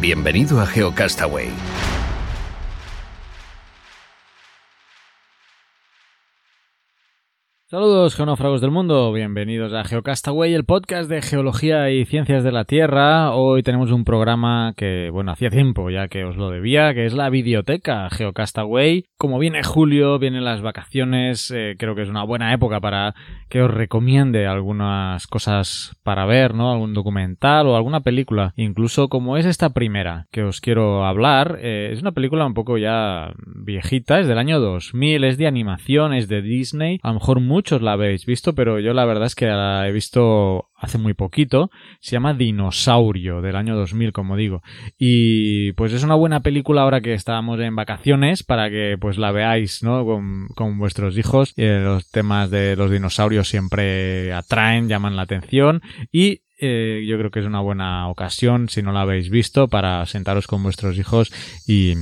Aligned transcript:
Bienvenido 0.00 0.62
a 0.62 0.66
GeoCastaway. 0.66 1.99
Saludos 7.70 8.16
geonófragos 8.16 8.60
del 8.60 8.72
mundo, 8.72 9.12
bienvenidos 9.12 9.72
a 9.74 9.84
GeoCastaway, 9.84 10.54
el 10.54 10.64
podcast 10.64 11.08
de 11.08 11.22
geología 11.22 11.88
y 11.92 12.04
ciencias 12.04 12.42
de 12.42 12.50
la 12.50 12.64
Tierra. 12.64 13.32
Hoy 13.32 13.62
tenemos 13.62 13.92
un 13.92 14.02
programa 14.02 14.74
que, 14.76 15.08
bueno, 15.12 15.30
hacía 15.30 15.50
tiempo 15.50 15.88
ya 15.88 16.08
que 16.08 16.24
os 16.24 16.36
lo 16.36 16.50
debía, 16.50 16.92
que 16.94 17.06
es 17.06 17.12
la 17.12 17.30
videoteca 17.30 18.10
GeoCastaway. 18.10 19.04
Como 19.16 19.38
viene 19.38 19.62
julio, 19.62 20.18
vienen 20.18 20.44
las 20.44 20.62
vacaciones, 20.62 21.52
eh, 21.52 21.76
creo 21.78 21.94
que 21.94 22.02
es 22.02 22.08
una 22.08 22.24
buena 22.24 22.52
época 22.52 22.80
para 22.80 23.14
que 23.48 23.62
os 23.62 23.70
recomiende 23.70 24.48
algunas 24.48 25.28
cosas 25.28 25.96
para 26.02 26.26
ver, 26.26 26.54
¿no? 26.54 26.72
Algún 26.72 26.92
documental 26.92 27.68
o 27.68 27.76
alguna 27.76 28.00
película. 28.00 28.52
Incluso 28.56 29.08
como 29.08 29.36
es 29.36 29.46
esta 29.46 29.70
primera 29.70 30.26
que 30.32 30.42
os 30.42 30.60
quiero 30.60 31.04
hablar, 31.04 31.60
eh, 31.60 31.90
es 31.92 32.00
una 32.00 32.10
película 32.10 32.46
un 32.46 32.54
poco 32.54 32.78
ya 32.78 33.32
viejita, 33.46 34.18
es 34.18 34.26
del 34.26 34.38
año 34.38 34.58
2000, 34.58 35.22
es 35.22 35.38
de 35.38 35.46
animación, 35.46 36.14
es 36.14 36.26
de 36.26 36.42
Disney, 36.42 36.98
a 37.04 37.08
lo 37.08 37.14
mejor 37.14 37.38
muchos 37.60 37.82
la 37.82 37.92
habéis 37.92 38.24
visto, 38.24 38.54
pero 38.54 38.80
yo 38.80 38.94
la 38.94 39.04
verdad 39.04 39.26
es 39.26 39.34
que 39.34 39.44
la 39.44 39.86
he 39.86 39.92
visto 39.92 40.70
hace 40.76 40.96
muy 40.96 41.12
poquito. 41.12 41.70
Se 42.00 42.12
llama 42.12 42.32
Dinosaurio, 42.32 43.42
del 43.42 43.54
año 43.54 43.76
2000, 43.76 44.14
como 44.14 44.34
digo. 44.34 44.62
Y 44.98 45.72
pues 45.72 45.92
es 45.92 46.02
una 46.02 46.14
buena 46.14 46.40
película 46.40 46.80
ahora 46.80 47.02
que 47.02 47.12
estábamos 47.12 47.60
en 47.60 47.76
vacaciones 47.76 48.44
para 48.44 48.70
que 48.70 48.96
pues 48.98 49.18
la 49.18 49.30
veáis, 49.30 49.82
¿no? 49.82 50.06
Con, 50.06 50.78
vuestros 50.78 51.18
hijos. 51.18 51.52
Eh, 51.58 51.82
los 51.84 52.10
temas 52.10 52.50
de 52.50 52.76
los 52.76 52.90
dinosaurios 52.90 53.46
siempre 53.46 54.32
atraen, 54.32 54.88
llaman 54.88 55.16
la 55.16 55.22
atención. 55.22 55.82
Y 56.10 56.40
eh, 56.60 57.04
yo 57.06 57.18
creo 57.18 57.30
que 57.30 57.40
es 57.40 57.46
una 57.46 57.60
buena 57.60 58.08
ocasión, 58.08 58.68
si 58.68 58.82
no 58.82 58.92
la 58.92 59.02
habéis 59.02 59.30
visto, 59.30 59.68
para 59.68 60.04
sentaros 60.06 60.46
con 60.46 60.62
vuestros 60.62 60.98
hijos 60.98 61.32
y, 61.66 61.94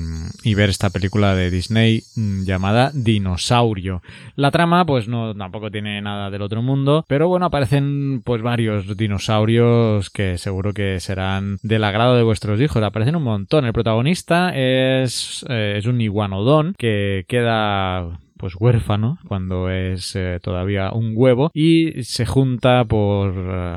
ver 0.54 0.70
esta 0.70 0.90
película 0.90 1.36
de 1.36 1.50
Disney 1.50 2.02
mm, 2.16 2.42
llamada 2.42 2.90
Dinosaurio. 2.92 4.02
La 4.34 4.50
trama, 4.50 4.84
pues 4.84 5.06
no, 5.06 5.36
tampoco 5.36 5.70
tiene 5.70 6.02
nada 6.02 6.30
del 6.30 6.42
otro 6.42 6.62
mundo, 6.62 7.04
pero 7.06 7.28
bueno, 7.28 7.46
aparecen 7.46 8.22
pues 8.24 8.42
varios 8.42 8.96
dinosaurios 8.96 10.10
que 10.10 10.36
seguro 10.36 10.74
que 10.74 10.98
serán 10.98 11.58
del 11.62 11.84
agrado 11.84 12.16
de 12.16 12.24
vuestros 12.24 12.60
hijos. 12.60 12.82
Aparecen 12.82 13.14
un 13.14 13.22
montón. 13.22 13.66
El 13.66 13.72
protagonista 13.72 14.50
es, 14.56 15.44
eh, 15.48 15.76
es 15.78 15.86
un 15.86 16.00
iguanodón 16.00 16.74
que 16.76 17.24
queda 17.28 18.18
pues 18.38 18.54
huérfano 18.58 19.18
cuando 19.28 19.70
es 19.70 20.14
eh, 20.16 20.38
todavía 20.42 20.92
un 20.92 21.12
huevo 21.14 21.50
y 21.52 22.02
se 22.04 22.24
junta 22.24 22.84
por 22.84 23.34
eh, 23.36 23.74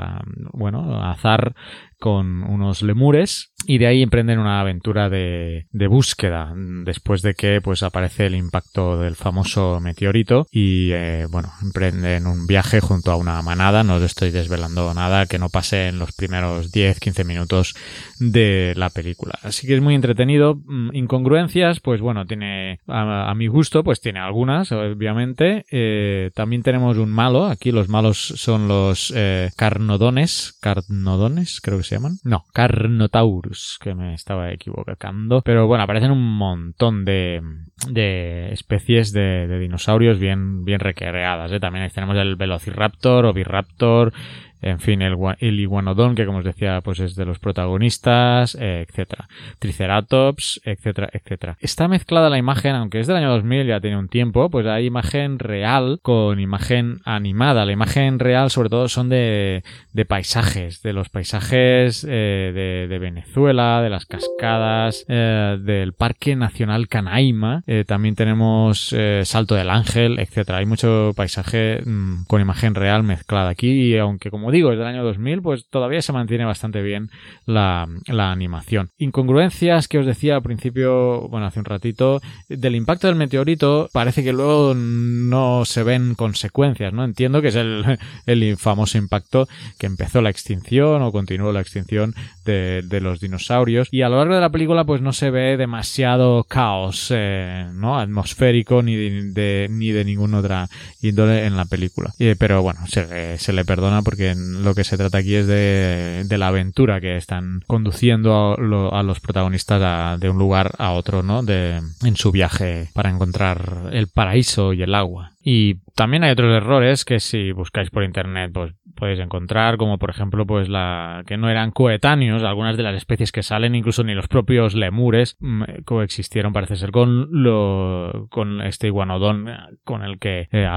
bueno 0.53 1.03
azar 1.03 1.55
con 2.01 2.41
unos 2.44 2.81
lemures 2.81 3.51
y 3.67 3.78
de 3.78 3.85
ahí 3.85 4.01
emprenden 4.01 4.39
una 4.39 4.59
aventura 4.59 5.07
de, 5.07 5.67
búsqueda 5.72 6.53
después 6.56 7.22
de 7.22 7.35
que 7.35 7.62
pues 7.62 7.84
aparece 7.84 8.25
el 8.25 8.35
impacto 8.35 9.00
del 9.00 9.16
famoso 9.16 9.79
meteorito 9.79 10.47
y 10.51 10.91
eh, 10.94 11.28
bueno 11.29 11.51
emprenden 11.62 12.25
un 12.25 12.47
viaje 12.47 12.79
junto 12.81 13.12
a 13.12 13.17
una 13.17 13.41
manada. 13.44 13.84
No 13.84 13.95
os 13.95 14.03
estoy 14.03 14.31
desvelando 14.31 14.94
nada 14.94 15.28
que 15.28 15.38
no 15.38 15.50
pase 15.50 15.89
en 15.89 16.00
los 16.00 16.12
primeros 16.13 16.72
10-15 16.72 17.23
minutos 17.25 17.75
de 18.19 18.73
la 18.75 18.89
película. 18.89 19.38
Así 19.44 19.68
que 19.68 19.75
es 19.75 19.81
muy 19.81 19.94
entretenido 19.94 20.56
mm, 20.56 20.95
incongruencias 20.95 21.81
pues 21.81 22.01
bueno 22.01 22.25
tiene 22.25 22.79
a, 22.88 23.31
mi 23.35 23.45
gusto 23.47 23.83
pues 23.83 24.01
tiene 24.01 24.19
algunas 24.19 24.72
obviamente. 24.72 25.66
Eh, 25.72 26.31
también 26.33 26.63
tenemos 26.63 26.97
un 26.97 27.12
malo. 27.12 27.45
Aquí 27.45 27.72
los 27.72 27.89
malos 27.89 28.33
son 28.38 28.68
los 28.68 29.13
eh, 29.16 29.51
carnodones 29.56 30.57
carnodones 30.59 31.62
creo 31.62 31.78
que 31.78 31.83
se 31.83 31.91
no 32.24 32.44
carnotaurus 32.53 33.78
que 33.81 33.96
me 33.96 34.13
estaba 34.13 34.52
equivocando. 34.52 35.41
Pero 35.41 35.68
bueno, 35.68 35.84
aparecen 35.84 36.12
un 36.12 36.38
montón 36.38 37.06
de, 37.06 37.41
de 37.90 38.52
especies 38.52 39.12
de, 39.12 39.59
dinosaurios 39.59 40.19
bien, 40.19 40.63
bien 40.63 40.80
recreadas. 40.80 41.51
¿eh? 41.51 41.59
También 41.59 41.90
tenemos 41.94 42.18
el 42.18 42.35
Velociraptor, 42.35 43.25
Oviraptor, 43.25 44.13
en 44.61 44.79
fin, 44.79 45.01
el, 45.01 45.17
el, 45.39 45.59
iguanodón, 45.59 46.16
que 46.16 46.25
como 46.25 46.39
os 46.39 46.45
decía, 46.45 46.81
pues 46.81 46.99
es 46.99 47.16
de 47.16 47.25
los 47.25 47.39
protagonistas, 47.39 48.55
eh, 48.59 48.85
etcétera. 48.88 49.27
Triceratops, 49.59 50.61
etcétera, 50.63 51.09
etcétera. 51.11 51.57
Está 51.59 51.88
mezclada 51.88 52.29
la 52.29 52.38
imagen, 52.38 52.75
aunque 52.75 53.00
es 53.00 53.07
del 53.07 53.17
año 53.17 53.29
2000, 53.29 53.67
ya 53.67 53.81
tiene 53.81 53.97
un 53.97 54.07
tiempo, 54.07 54.50
pues 54.50 54.66
hay 54.67 54.85
imagen 54.85 55.39
real 55.39 56.00
con 56.01 56.39
imagen 56.39 57.00
animada. 57.05 57.66
La 57.66 57.71
imagen 57.71 58.19
real, 58.19 58.50
sobre 58.50 58.69
todo, 58.69 58.88
son 58.88 59.09
de, 59.09 59.63
paisajes, 60.07 60.81
de 60.81 60.94
los 60.94 61.09
paisajes 61.09 62.05
eh, 62.07 62.88
de, 62.88 63.00
Venezuela, 63.00 63.81
de 63.81 63.89
las 63.89 64.05
cascadas, 64.05 65.05
eh, 65.07 65.57
del 65.61 65.94
Parque 65.94 66.35
Nacional 66.35 66.88
Canaima. 66.88 67.63
Eh, 67.67 67.83
también 67.88 68.16
tenemos 68.16 68.95
Salto 69.23 69.55
del 69.55 69.69
Ángel, 69.69 70.19
etcétera. 70.19 70.59
Hay 70.59 70.66
mucho 70.66 71.13
paisaje 71.16 71.81
mmm, 71.85 72.23
con 72.27 72.41
imagen 72.41 72.75
real 72.75 73.03
mezclada 73.03 73.50
aquí, 73.50 73.71
y 73.71 73.97
aunque 73.97 74.29
como 74.29 74.50
digo, 74.51 74.72
es 74.72 74.78
del 74.78 74.88
año 74.88 75.03
2000, 75.03 75.41
pues 75.41 75.67
todavía 75.69 76.01
se 76.01 76.13
mantiene 76.13 76.45
bastante 76.45 76.81
bien 76.81 77.09
la, 77.45 77.88
la, 78.07 78.31
animación. 78.31 78.89
Incongruencias 78.97 79.88
que 79.88 80.00
os 80.00 80.06
decía 80.06 80.35
al 80.35 80.44
principio, 80.44 81.28
bueno, 81.29 81.45
hace 81.45 81.59
un 81.59 81.66
ratito, 81.66 82.22
del 82.50 82.75
impacto 82.75 83.07
del 83.07 83.16
meteorito, 83.16 83.89
parece 83.91 84.23
que 84.23 84.34
luego 84.34 84.73
no 84.75 85.66
se 85.66 85.84
ven 85.84 86.16
consecuencias, 86.16 86.94
¿no? 86.94 87.03
Entiendo 87.03 87.41
que 87.41 87.50
es 87.50 87.56
el, 87.56 87.97
el 88.25 88.57
famoso 88.57 88.97
impacto 88.97 89.47
que 89.78 89.88
empezó 89.88 90.22
la 90.22 90.29
extinción 90.29 91.01
o 91.01 91.12
continuó 91.12 91.51
la 91.51 91.62
extinción 91.62 92.13
de, 92.45 92.81
de, 92.85 93.01
los 93.01 93.19
dinosaurios 93.19 93.88
y 93.91 94.01
a 94.01 94.09
lo 94.09 94.18
largo 94.18 94.35
de 94.35 94.41
la 94.41 94.50
película 94.50 94.85
pues 94.85 95.01
no 95.01 95.13
se 95.13 95.29
ve 95.29 95.57
demasiado 95.57 96.44
caos, 96.44 97.07
eh, 97.12 97.68
¿no? 97.73 98.00
Atmosférico 98.00 98.81
ni 98.81 98.95
de, 98.95 99.68
ni 99.69 99.91
de 99.91 100.06
ninguna 100.06 100.39
otra 100.39 100.69
índole 101.01 101.45
en 101.45 101.57
la 101.57 101.66
película. 101.66 102.13
pero 102.38 102.62
bueno, 102.62 102.81
se, 102.88 103.38
se 103.38 103.53
le 103.53 103.66
perdona 103.66 104.01
porque 104.01 104.35
lo 104.63 104.75
que 104.75 104.84
se 104.84 104.97
trata 104.97 105.19
aquí 105.19 105.35
es 105.35 105.47
de, 105.47 106.25
la 106.38 106.47
aventura 106.47 107.02
que 107.02 107.18
están 107.18 107.62
conduciendo 107.68 108.34
a, 108.34 109.00
a 109.00 109.03
los 109.03 109.19
protagonistas 109.19 110.19
de 110.19 110.29
un 110.29 110.38
lugar 110.38 110.72
a 110.78 110.91
otro, 110.91 111.24
¿no? 111.24 111.44
De, 111.44 111.81
en 112.03 112.16
su 112.16 112.31
viaje 112.31 112.90
para 112.94 113.09
encontrar 113.09 113.90
el 113.91 114.07
paraíso 114.07 114.74
y 114.74 114.84
el 114.84 114.96
agua. 114.96 115.31
Y 115.44 115.75
también 115.96 116.24
hay 116.24 116.31
otros 116.31 116.56
errores 116.56 117.06
que 117.06 117.19
si 117.19 117.51
buscáis 117.51 117.90
por 117.90 118.03
internet 118.03 118.51
pues 118.53 118.74
podéis 119.01 119.19
encontrar, 119.19 119.78
como 119.78 119.97
por 119.97 120.12
ejemplo 120.12 120.45
pues 120.45 120.69
la 120.69 121.23
que 121.25 121.35
no 121.35 121.50
eran 121.50 121.72
coetáneos, 121.72 122.44
algunas 122.44 122.78
de 122.78 122.84
las 122.84 122.95
especies 122.95 123.31
que 123.31 123.41
salen, 123.41 123.73
incluso 123.73 124.03
ni 124.03 124.13
los 124.13 124.28
propios 124.28 124.75
lemures 124.75 125.38
mm, 125.39 125.63
coexistieron 125.85 126.53
parece 126.53 126.75
ser 126.75 126.91
con 126.91 127.27
lo 127.31 128.27
con 128.30 128.62
este 128.62 128.86
iguanodón 128.86 129.50
eh, 129.50 129.57
con 129.83 130.03
el 130.03 130.19
que 130.19 130.50
eh, 130.51 130.68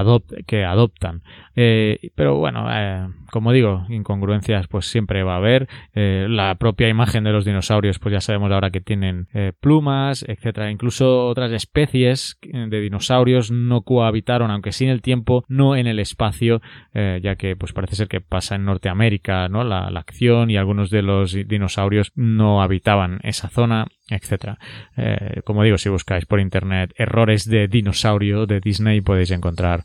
que 0.46 0.64
adoptan. 0.64 1.22
Eh, 1.54 2.12
pero 2.14 2.36
bueno, 2.36 2.66
eh, 2.70 3.06
como 3.30 3.52
digo, 3.52 3.84
incongruencias 3.90 4.68
pues 4.68 4.86
siempre 4.86 5.22
va 5.22 5.34
a 5.34 5.36
haber. 5.36 5.68
La 5.92 6.54
propia 6.54 6.88
imagen 6.88 7.24
de 7.24 7.32
los 7.32 7.44
dinosaurios 7.44 7.98
pues 7.98 8.14
ya 8.14 8.22
sabemos 8.22 8.50
ahora 8.52 8.70
que 8.70 8.80
tienen 8.80 9.28
plumas, 9.60 10.24
etcétera. 10.26 10.70
Incluso 10.70 11.26
otras 11.26 11.52
especies 11.52 12.38
de 12.42 12.80
dinosaurios 12.80 13.50
no 13.50 13.82
cohabitaron, 13.82 14.50
aunque 14.50 14.72
sí 14.72 14.84
en 14.84 14.90
el 14.90 15.02
tiempo, 15.02 15.44
no 15.48 15.76
en 15.76 15.86
el 15.86 15.98
espacio, 15.98 16.62
ya 16.94 17.36
que 17.36 17.56
pues 17.56 17.72
parece 17.72 17.96
ser 17.96 18.08
que 18.08 18.13
pasa 18.20 18.54
en 18.54 18.64
Norteamérica, 18.64 19.48
¿no? 19.48 19.64
La, 19.64 19.90
la 19.90 20.00
acción 20.00 20.50
y 20.50 20.56
algunos 20.56 20.90
de 20.90 21.02
los 21.02 21.32
dinosaurios 21.32 22.12
no 22.14 22.62
habitaban 22.62 23.20
esa 23.22 23.48
zona 23.48 23.86
etcétera. 24.08 24.58
Eh, 24.96 25.40
como 25.44 25.62
digo, 25.62 25.78
si 25.78 25.88
buscáis 25.88 26.26
por 26.26 26.40
internet 26.40 26.92
errores 26.96 27.46
de 27.46 27.68
dinosaurio 27.68 28.46
de 28.46 28.60
Disney 28.60 29.00
podéis 29.00 29.30
encontrar 29.30 29.84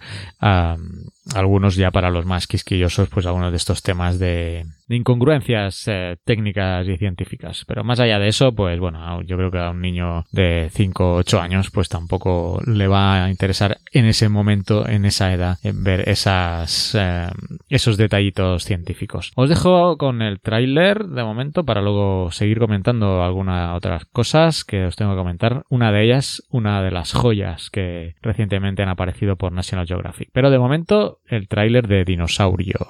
algunos 1.35 1.75
ya 1.75 1.91
para 1.91 2.09
los 2.09 2.25
más 2.25 2.47
quisquillosos, 2.47 3.09
pues 3.09 3.25
algunos 3.25 3.51
de 3.51 3.57
estos 3.57 3.81
temas 3.81 4.19
de, 4.19 4.65
incongruencias 4.89 5.83
eh, 5.87 6.17
técnicas 6.25 6.87
y 6.87 6.97
científicas. 6.97 7.63
Pero 7.67 7.83
más 7.83 7.99
allá 7.99 8.19
de 8.19 8.27
eso, 8.27 8.53
pues 8.53 8.79
bueno, 8.79 9.21
yo 9.21 9.37
creo 9.37 9.51
que 9.51 9.59
a 9.59 9.69
un 9.69 9.81
niño 9.81 10.25
de 10.31 10.69
5 10.73 11.13
o 11.13 11.15
8 11.17 11.41
años, 11.41 11.69
pues 11.71 11.89
tampoco 11.89 12.61
le 12.65 12.87
va 12.87 13.25
a 13.25 13.29
interesar 13.29 13.77
en 13.91 14.05
ese 14.05 14.29
momento, 14.29 14.87
en 14.87 15.05
esa 15.05 15.33
edad, 15.33 15.57
ver 15.63 16.09
esas, 16.09 16.95
eh, 16.99 17.27
esos 17.69 17.97
detallitos 17.97 18.63
científicos. 18.65 19.31
Os 19.35 19.49
dejo 19.49 19.97
con 19.97 20.21
el 20.21 20.39
tráiler 20.39 21.05
de 21.05 21.23
momento 21.23 21.63
para 21.63 21.81
luego 21.81 22.31
seguir 22.31 22.59
comentando 22.59 23.23
algunas 23.23 23.75
otras 23.75 24.05
cosas 24.11 24.63
que 24.63 24.85
os 24.85 24.95
tengo 24.95 25.11
que 25.11 25.17
comentar. 25.17 25.63
Una 25.69 25.91
de 25.91 26.03
ellas, 26.03 26.43
una 26.49 26.81
de 26.81 26.91
las 26.91 27.13
joyas 27.13 27.69
que 27.69 28.15
recientemente 28.21 28.83
han 28.83 28.89
aparecido 28.89 29.35
por 29.35 29.51
National 29.51 29.87
Geographic. 29.87 30.29
Pero 30.33 30.49
de 30.49 30.59
momento, 30.59 31.19
el 31.27 31.47
tráiler 31.47 31.87
de 31.87 32.05
Dinosaurio. 32.05 32.87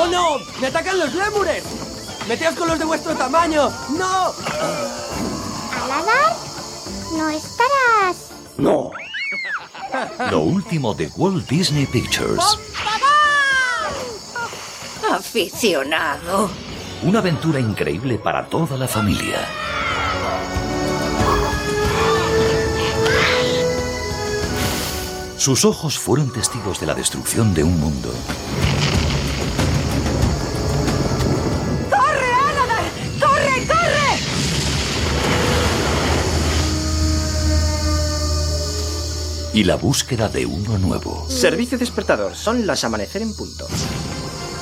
¡Oh 0.00 0.06
no! 0.06 0.38
¡Me 0.60 0.68
atacan 0.68 0.98
los 0.98 1.12
lémures! 1.12 1.64
¡Meteos 2.28 2.54
con 2.54 2.68
los 2.68 2.78
de 2.78 2.84
vuestro 2.84 3.16
tamaño! 3.16 3.68
¡No! 3.98 4.32
¿Aladar? 5.82 6.47
¿No 7.16 7.28
estarás? 7.30 8.30
¡No! 8.56 8.90
Lo 10.30 10.40
último 10.40 10.94
de 10.94 11.10
Walt 11.16 11.48
Disney 11.48 11.86
Pictures. 11.86 12.58
Aficionado. 15.10 16.50
Una 17.02 17.20
aventura 17.20 17.60
increíble 17.60 18.18
para 18.18 18.46
toda 18.46 18.76
la 18.76 18.86
familia. 18.86 19.48
Sus 25.38 25.64
ojos 25.64 25.98
fueron 25.98 26.30
testigos 26.32 26.80
de 26.80 26.86
la 26.86 26.94
destrucción 26.94 27.54
de 27.54 27.64
un 27.64 27.80
mundo. 27.80 28.12
Y 39.58 39.64
la 39.64 39.74
búsqueda 39.74 40.28
de 40.28 40.46
uno 40.46 40.78
nuevo. 40.78 41.28
Servicio 41.28 41.76
despertador. 41.76 42.36
Son 42.36 42.64
las 42.64 42.84
amanecer 42.84 43.22
en 43.22 43.34
punto. 43.34 43.66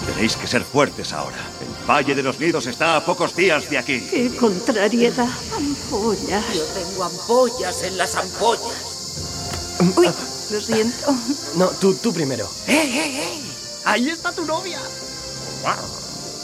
Tenéis 0.06 0.36
que 0.36 0.46
ser 0.46 0.62
fuertes 0.62 1.12
ahora. 1.12 1.36
El 1.60 1.86
Valle 1.86 2.14
de 2.14 2.22
los 2.22 2.40
Nidos 2.40 2.66
está 2.66 2.96
a 2.96 3.04
pocos 3.04 3.36
días 3.36 3.68
de 3.68 3.76
aquí. 3.76 4.00
¡Qué 4.00 4.34
contrariedad! 4.34 5.28
Ampollas. 5.54 6.42
Yo 6.54 6.64
tengo 6.64 7.04
ampollas 7.04 7.82
en 7.82 7.98
las 7.98 8.16
ampollas. 8.16 9.76
Uy, 9.98 10.08
lo 10.50 10.60
siento. 10.62 11.14
No, 11.56 11.66
tú, 11.78 11.92
tú 11.96 12.14
primero. 12.14 12.48
¡Eh, 12.66 12.72
eh, 12.72 13.20
eh! 13.22 13.42
¡Ahí 13.84 14.08
está 14.08 14.32
tu 14.32 14.46
novia! 14.46 14.80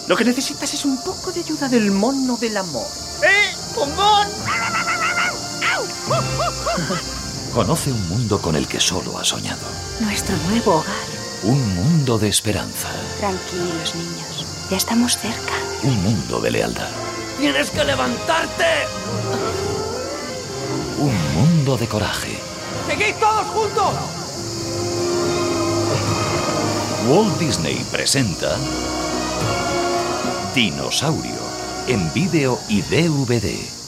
Lo 0.08 0.14
que 0.14 0.26
necesitas 0.26 0.74
es 0.74 0.84
un 0.84 1.02
poco 1.02 1.32
de 1.32 1.40
ayuda 1.40 1.70
del 1.70 1.90
mono 1.90 2.36
del 2.36 2.58
amor. 2.58 2.86
¡Eh! 3.22 3.56
¡Pongón! 3.74 4.28
Conoce 7.52 7.92
un 7.92 8.08
mundo 8.08 8.40
con 8.40 8.56
el 8.56 8.66
que 8.66 8.80
solo 8.80 9.18
ha 9.18 9.24
soñado. 9.24 9.60
Nuestro 10.00 10.34
nuevo 10.48 10.76
hogar. 10.76 10.94
Un 11.42 11.74
mundo 11.74 12.18
de 12.18 12.28
esperanza. 12.28 12.88
Tranquilos, 13.18 13.94
niños. 13.94 14.46
Ya 14.70 14.78
estamos 14.78 15.18
cerca. 15.18 15.52
Un 15.82 16.02
mundo 16.02 16.40
de 16.40 16.50
lealtad. 16.50 16.88
¡Tienes 17.38 17.70
que 17.70 17.84
levantarte! 17.84 18.64
Un 20.98 21.14
mundo 21.34 21.76
de 21.76 21.86
coraje. 21.88 22.38
¡Seguid 22.88 23.16
todos 23.16 23.46
juntos! 23.48 23.94
Walt 27.06 27.38
Disney 27.38 27.84
presenta 27.90 28.56
Dinosaurio 30.54 31.42
en 31.86 32.12
vídeo 32.14 32.58
y 32.68 32.80
DVD. 32.80 33.81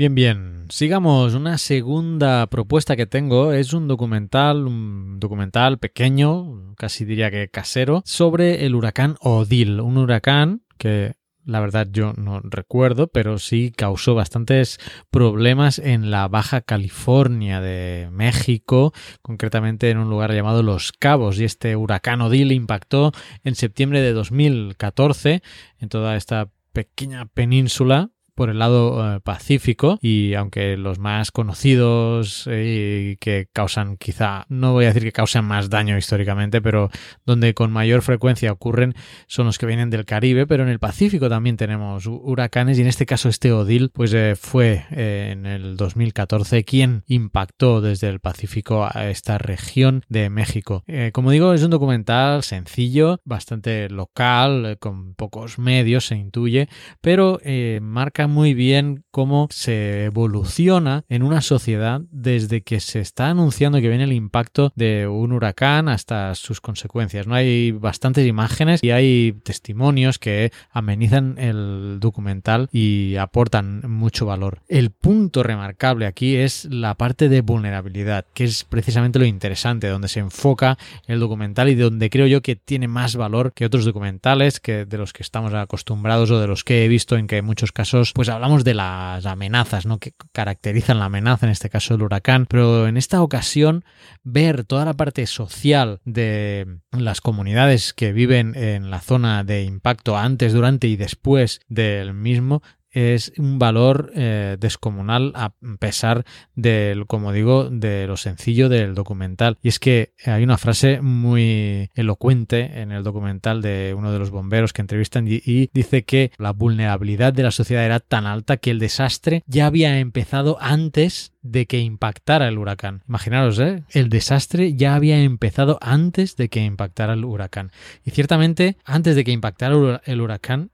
Bien, 0.00 0.14
bien. 0.14 0.64
Sigamos. 0.70 1.34
Una 1.34 1.58
segunda 1.58 2.46
propuesta 2.46 2.96
que 2.96 3.04
tengo 3.04 3.52
es 3.52 3.74
un 3.74 3.86
documental, 3.86 4.66
un 4.66 5.20
documental 5.20 5.78
pequeño, 5.78 6.74
casi 6.78 7.04
diría 7.04 7.30
que 7.30 7.50
casero, 7.50 8.00
sobre 8.06 8.64
el 8.64 8.74
huracán 8.74 9.16
Odil. 9.20 9.78
Un 9.78 9.98
huracán 9.98 10.62
que 10.78 11.16
la 11.44 11.60
verdad 11.60 11.86
yo 11.92 12.14
no 12.14 12.40
recuerdo, 12.40 13.08
pero 13.08 13.38
sí 13.38 13.74
causó 13.76 14.14
bastantes 14.14 14.78
problemas 15.10 15.78
en 15.78 16.10
la 16.10 16.28
Baja 16.28 16.62
California 16.62 17.60
de 17.60 18.08
México, 18.10 18.94
concretamente 19.20 19.90
en 19.90 19.98
un 19.98 20.08
lugar 20.08 20.32
llamado 20.32 20.62
Los 20.62 20.92
Cabos, 20.92 21.38
y 21.38 21.44
este 21.44 21.76
huracán 21.76 22.22
Odil 22.22 22.52
impactó 22.52 23.12
en 23.44 23.54
septiembre 23.54 24.00
de 24.00 24.14
2014 24.14 25.42
en 25.78 25.88
toda 25.90 26.16
esta 26.16 26.48
pequeña 26.72 27.26
península 27.26 28.12
por 28.34 28.50
el 28.50 28.58
lado 28.58 29.16
eh, 29.16 29.20
pacífico 29.20 29.98
y 30.00 30.34
aunque 30.34 30.76
los 30.76 30.98
más 30.98 31.30
conocidos 31.30 32.46
eh, 32.50 33.12
y 33.12 33.16
que 33.16 33.48
causan 33.52 33.96
quizá, 33.96 34.46
no 34.48 34.72
voy 34.72 34.84
a 34.84 34.88
decir 34.88 35.02
que 35.02 35.12
causan 35.12 35.44
más 35.44 35.70
daño 35.70 35.96
históricamente, 35.98 36.60
pero 36.60 36.90
donde 37.24 37.54
con 37.54 37.72
mayor 37.72 38.02
frecuencia 38.02 38.52
ocurren 38.52 38.94
son 39.26 39.46
los 39.46 39.58
que 39.58 39.66
vienen 39.66 39.90
del 39.90 40.04
Caribe, 40.04 40.46
pero 40.46 40.62
en 40.62 40.68
el 40.68 40.78
Pacífico 40.78 41.28
también 41.28 41.56
tenemos 41.56 42.06
huracanes 42.06 42.78
y 42.78 42.82
en 42.82 42.88
este 42.88 43.06
caso 43.06 43.28
este 43.28 43.52
Odil 43.52 43.90
pues 43.90 44.12
eh, 44.14 44.34
fue 44.36 44.84
en 44.90 45.46
el 45.46 45.76
2014 45.76 46.64
quien 46.64 47.04
impactó 47.06 47.80
desde 47.80 48.08
el 48.08 48.20
Pacífico 48.20 48.88
a 48.90 49.10
esta 49.10 49.38
región 49.38 50.02
de 50.08 50.30
México. 50.30 50.84
como 51.12 51.30
digo, 51.30 51.52
es 51.52 51.62
un 51.62 51.70
documental 51.70 52.42
sencillo, 52.42 53.20
bastante 53.24 53.88
local, 53.88 54.78
con 54.80 55.14
pocos 55.14 55.58
medios 55.58 56.06
se 56.06 56.16
intuye, 56.16 56.68
pero 57.00 57.40
marca 57.80 58.19
muy 58.26 58.54
bien 58.54 59.04
cómo 59.10 59.48
se 59.50 60.04
evoluciona 60.04 61.04
en 61.08 61.22
una 61.22 61.40
sociedad 61.40 62.02
desde 62.10 62.62
que 62.62 62.80
se 62.80 63.00
está 63.00 63.28
anunciando 63.28 63.80
que 63.80 63.88
viene 63.88 64.04
el 64.04 64.12
impacto 64.12 64.72
de 64.76 65.06
un 65.06 65.32
huracán 65.32 65.88
hasta 65.88 66.34
sus 66.34 66.60
consecuencias. 66.60 67.26
No 67.26 67.34
hay 67.34 67.72
bastantes 67.72 68.26
imágenes 68.26 68.82
y 68.82 68.90
hay 68.90 69.32
testimonios 69.44 70.18
que 70.18 70.52
amenizan 70.70 71.36
el 71.38 71.98
documental 72.00 72.68
y 72.72 73.16
aportan 73.16 73.82
mucho 73.90 74.26
valor. 74.26 74.62
El 74.68 74.90
punto 74.90 75.42
remarcable 75.42 76.06
aquí 76.06 76.36
es 76.36 76.66
la 76.66 76.94
parte 76.94 77.28
de 77.28 77.40
vulnerabilidad, 77.40 78.26
que 78.34 78.44
es 78.44 78.64
precisamente 78.64 79.18
lo 79.18 79.24
interesante, 79.24 79.88
donde 79.88 80.08
se 80.08 80.20
enfoca 80.20 80.78
el 81.06 81.20
documental 81.20 81.68
y 81.68 81.74
donde 81.74 82.10
creo 82.10 82.26
yo 82.26 82.42
que 82.42 82.56
tiene 82.56 82.88
más 82.88 83.16
valor 83.16 83.52
que 83.52 83.64
otros 83.64 83.84
documentales 83.84 84.60
que 84.60 84.84
de 84.84 84.98
los 84.98 85.12
que 85.12 85.22
estamos 85.22 85.52
acostumbrados 85.54 86.30
o 86.30 86.40
de 86.40 86.46
los 86.46 86.64
que 86.64 86.84
he 86.84 86.88
visto 86.88 87.16
en 87.16 87.26
que 87.26 87.38
en 87.38 87.44
muchos 87.44 87.72
casos 87.72 88.09
pues 88.12 88.28
hablamos 88.28 88.64
de 88.64 88.74
las 88.74 89.26
amenazas, 89.26 89.86
¿no? 89.86 89.98
Que 89.98 90.12
caracterizan 90.32 90.98
la 90.98 91.06
amenaza, 91.06 91.46
en 91.46 91.52
este 91.52 91.70
caso 91.70 91.94
el 91.94 92.02
huracán, 92.02 92.46
pero 92.46 92.86
en 92.86 92.96
esta 92.96 93.22
ocasión 93.22 93.84
ver 94.22 94.64
toda 94.64 94.84
la 94.84 94.94
parte 94.94 95.26
social 95.26 96.00
de 96.04 96.78
las 96.92 97.20
comunidades 97.20 97.92
que 97.92 98.12
viven 98.12 98.54
en 98.54 98.90
la 98.90 99.00
zona 99.00 99.44
de 99.44 99.64
impacto 99.64 100.16
antes, 100.16 100.52
durante 100.52 100.86
y 100.86 100.96
después 100.96 101.60
del 101.68 102.14
mismo 102.14 102.62
es 102.90 103.32
un 103.38 103.58
valor 103.58 104.12
eh, 104.14 104.56
descomunal 104.58 105.32
a 105.34 105.52
pesar 105.78 106.24
del, 106.54 107.06
como 107.06 107.32
digo, 107.32 107.68
de 107.70 108.06
lo 108.06 108.16
sencillo 108.16 108.68
del 108.68 108.94
documental. 108.94 109.58
Y 109.62 109.68
es 109.68 109.78
que 109.78 110.12
hay 110.24 110.42
una 110.42 110.58
frase 110.58 111.00
muy 111.00 111.90
elocuente 111.94 112.80
en 112.80 112.92
el 112.92 113.02
documental 113.02 113.62
de 113.62 113.94
uno 113.96 114.12
de 114.12 114.18
los 114.18 114.30
bomberos 114.30 114.72
que 114.72 114.82
entrevistan 114.82 115.26
y, 115.28 115.40
y 115.44 115.70
dice 115.72 116.04
que 116.04 116.32
la 116.38 116.52
vulnerabilidad 116.52 117.32
de 117.32 117.42
la 117.42 117.50
sociedad 117.50 117.84
era 117.84 118.00
tan 118.00 118.26
alta 118.26 118.56
que 118.56 118.70
el 118.70 118.78
desastre 118.78 119.42
ya 119.46 119.66
había 119.66 119.98
empezado 119.98 120.58
antes 120.60 121.32
de 121.42 121.66
que 121.66 121.78
impactara 121.78 122.48
el 122.48 122.58
huracán. 122.58 123.02
Imaginaros, 123.08 123.58
¿eh? 123.58 123.84
el 123.90 124.08
desastre 124.08 124.74
ya 124.74 124.94
había 124.94 125.20
empezado 125.22 125.78
antes 125.80 126.36
de 126.36 126.48
que 126.48 126.60
impactara 126.64 127.14
el 127.14 127.24
huracán. 127.24 127.72
Y 128.04 128.10
ciertamente, 128.10 128.76
antes 128.84 129.16
de 129.16 129.24
que 129.24 129.32
impactara 129.32 130.02
el 130.04 130.20
huracán, 130.20 130.70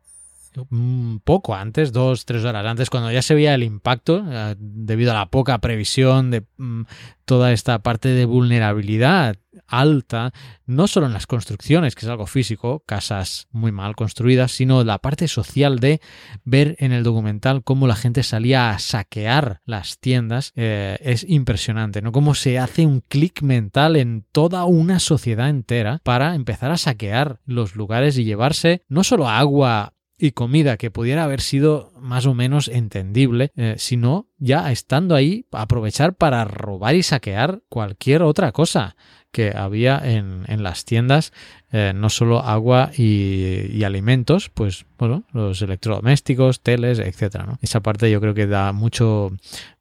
poco 1.24 1.54
antes, 1.54 1.92
dos, 1.92 2.24
tres 2.24 2.44
horas 2.44 2.64
antes, 2.66 2.90
cuando 2.90 3.10
ya 3.10 3.22
se 3.22 3.34
veía 3.34 3.54
el 3.54 3.62
impacto, 3.62 4.24
eh, 4.28 4.54
debido 4.58 5.12
a 5.12 5.14
la 5.14 5.26
poca 5.30 5.58
previsión 5.58 6.30
de 6.30 6.44
mm, 6.56 6.82
toda 7.24 7.52
esta 7.52 7.80
parte 7.80 8.08
de 8.08 8.24
vulnerabilidad 8.24 9.36
alta, 9.66 10.32
no 10.66 10.86
solo 10.86 11.06
en 11.06 11.12
las 11.12 11.26
construcciones, 11.26 11.94
que 11.94 12.06
es 12.06 12.10
algo 12.10 12.26
físico, 12.26 12.82
casas 12.86 13.48
muy 13.50 13.72
mal 13.72 13.96
construidas, 13.96 14.52
sino 14.52 14.84
la 14.84 14.98
parte 14.98 15.28
social 15.28 15.78
de 15.80 16.00
ver 16.44 16.76
en 16.78 16.92
el 16.92 17.02
documental 17.02 17.62
cómo 17.64 17.86
la 17.86 17.96
gente 17.96 18.22
salía 18.22 18.70
a 18.70 18.78
saquear 18.78 19.60
las 19.64 19.98
tiendas, 19.98 20.52
eh, 20.56 20.98
es 21.00 21.24
impresionante, 21.28 22.02
¿no? 22.02 22.12
Cómo 22.12 22.34
se 22.34 22.58
hace 22.58 22.86
un 22.86 23.00
clic 23.00 23.42
mental 23.42 23.96
en 23.96 24.24
toda 24.32 24.64
una 24.64 25.00
sociedad 25.00 25.48
entera 25.48 26.00
para 26.04 26.34
empezar 26.34 26.70
a 26.70 26.78
saquear 26.78 27.40
los 27.44 27.74
lugares 27.74 28.18
y 28.18 28.24
llevarse 28.24 28.82
no 28.88 29.04
solo 29.04 29.28
agua 29.28 29.94
y 30.18 30.32
comida 30.32 30.76
que 30.76 30.90
pudiera 30.90 31.24
haber 31.24 31.40
sido 31.40 31.92
más 31.98 32.26
o 32.26 32.34
menos 32.34 32.68
entendible, 32.68 33.52
eh, 33.56 33.74
sino 33.78 34.28
ya 34.38 34.70
estando 34.72 35.14
ahí 35.14 35.46
aprovechar 35.52 36.14
para 36.14 36.44
robar 36.44 36.94
y 36.94 37.02
saquear 37.02 37.62
cualquier 37.68 38.22
otra 38.22 38.52
cosa 38.52 38.96
que 39.36 39.52
había 39.54 40.00
en, 40.02 40.44
en 40.46 40.62
las 40.62 40.86
tiendas, 40.86 41.32
eh, 41.70 41.92
no 41.94 42.08
solo 42.08 42.40
agua 42.40 42.90
y, 42.96 43.84
alimentos, 43.84 44.48
pues 44.48 44.86
bueno, 44.96 45.24
los 45.32 45.60
electrodomésticos, 45.60 46.62
teles, 46.62 46.98
etcétera. 47.00 47.44
¿no? 47.44 47.58
Esa 47.60 47.80
parte 47.80 48.10
yo 48.10 48.18
creo 48.18 48.32
que 48.32 48.46
da 48.46 48.72
mucho, 48.72 49.32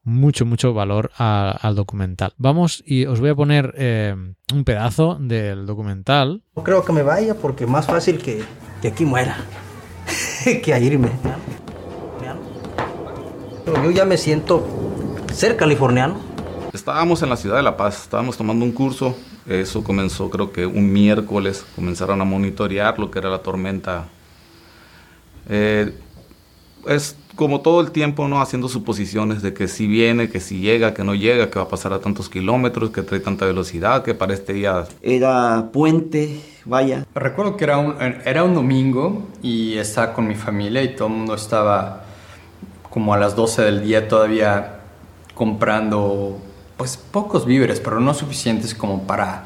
mucho, 0.04 0.46
mucho 0.46 0.74
valor 0.74 1.12
al 1.18 1.76
documental. 1.76 2.34
Vamos 2.38 2.84
y 2.86 3.06
os 3.06 3.22
voy 3.22 3.30
a 3.30 3.36
poner 3.36 3.74
eh, 3.78 4.14
un 4.54 4.64
pedazo 4.66 5.18
del 5.22 5.66
documental. 5.66 6.44
Creo 6.62 6.84
que 6.84 6.92
me 6.92 7.04
vaya 7.04 7.36
porque 7.36 7.66
más 7.66 7.86
fácil 7.86 8.18
que, 8.18 8.44
que 8.82 8.90
aquí 8.90 9.06
muera. 9.06 9.38
que 10.64 10.74
a 10.74 10.80
irme. 10.80 11.10
Yo 13.84 13.92
ya 13.92 14.06
me 14.06 14.18
siento 14.18 14.66
ser 15.34 15.58
californiano. 15.58 16.20
Estábamos 16.74 17.22
en 17.24 17.30
la 17.30 17.38
ciudad 17.38 17.58
de 17.58 17.64
La 17.64 17.78
Paz, 17.78 18.04
estábamos 18.04 18.38
tomando 18.38 18.64
un 18.64 18.72
curso. 18.72 19.16
Eso 19.48 19.84
comenzó 19.84 20.30
creo 20.30 20.52
que 20.52 20.66
un 20.66 20.92
miércoles. 20.92 21.66
Comenzaron 21.76 22.22
a 22.22 22.26
monitorear 22.26 23.00
lo 23.00 23.10
que 23.10 23.20
era 23.20 23.30
la 23.30 23.40
tormenta. 23.40 24.08
Eh, 25.50 25.94
es 26.88 27.16
como 27.36 27.62
todo 27.62 27.82
el 27.82 27.92
tiempo, 27.92 28.28
¿no? 28.28 28.42
Haciendo 28.42 28.70
suposiciones 28.70 29.42
de 29.42 29.54
que 29.54 29.68
si 29.68 29.88
viene, 29.88 30.30
que 30.30 30.40
si 30.40 30.60
llega, 30.60 30.94
que 30.94 31.04
no 31.04 31.16
llega, 31.16 31.50
que 31.50 31.60
va 31.60 31.66
a 31.66 31.68
pasar 31.68 31.94
a 31.94 32.00
tantos 32.00 32.30
kilómetros, 32.30 32.92
que 32.92 33.02
trae 33.02 33.20
tanta 33.20 33.46
velocidad, 33.46 34.04
que 34.04 34.14
para 34.14 34.34
este 34.34 34.54
día... 34.54 34.86
Era 35.02 35.70
puente, 35.72 36.40
vaya. 36.66 37.06
Recuerdo 37.14 37.58
que 37.58 37.66
era 37.66 37.78
un, 37.78 37.96
era 38.26 38.44
un 38.44 38.54
domingo 38.54 39.28
y 39.42 39.78
estaba 39.78 40.14
con 40.14 40.28
mi 40.28 40.36
familia 40.36 40.82
y 40.84 40.96
todo 40.96 41.10
el 41.10 41.14
mundo 41.16 41.36
estaba 41.36 42.06
como 42.90 43.14
a 43.14 43.18
las 43.18 43.36
12 43.36 43.62
del 43.64 43.84
día 43.84 44.08
todavía 44.08 44.80
comprando 45.34 46.40
pues 46.78 46.98
pocos 46.98 47.46
víveres, 47.46 47.80
pero 47.80 48.00
no 48.00 48.14
suficientes 48.14 48.74
como 48.74 49.04
para, 49.04 49.46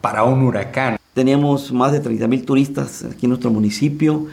para 0.00 0.24
un 0.24 0.42
huracán. 0.42 0.98
Teníamos 1.14 1.72
más 1.72 1.92
de 1.92 2.00
30 2.00 2.28
mil 2.28 2.44
turistas 2.44 3.04
aquí 3.04 3.26
en 3.26 3.30
nuestro 3.30 3.50
municipio 3.50 4.28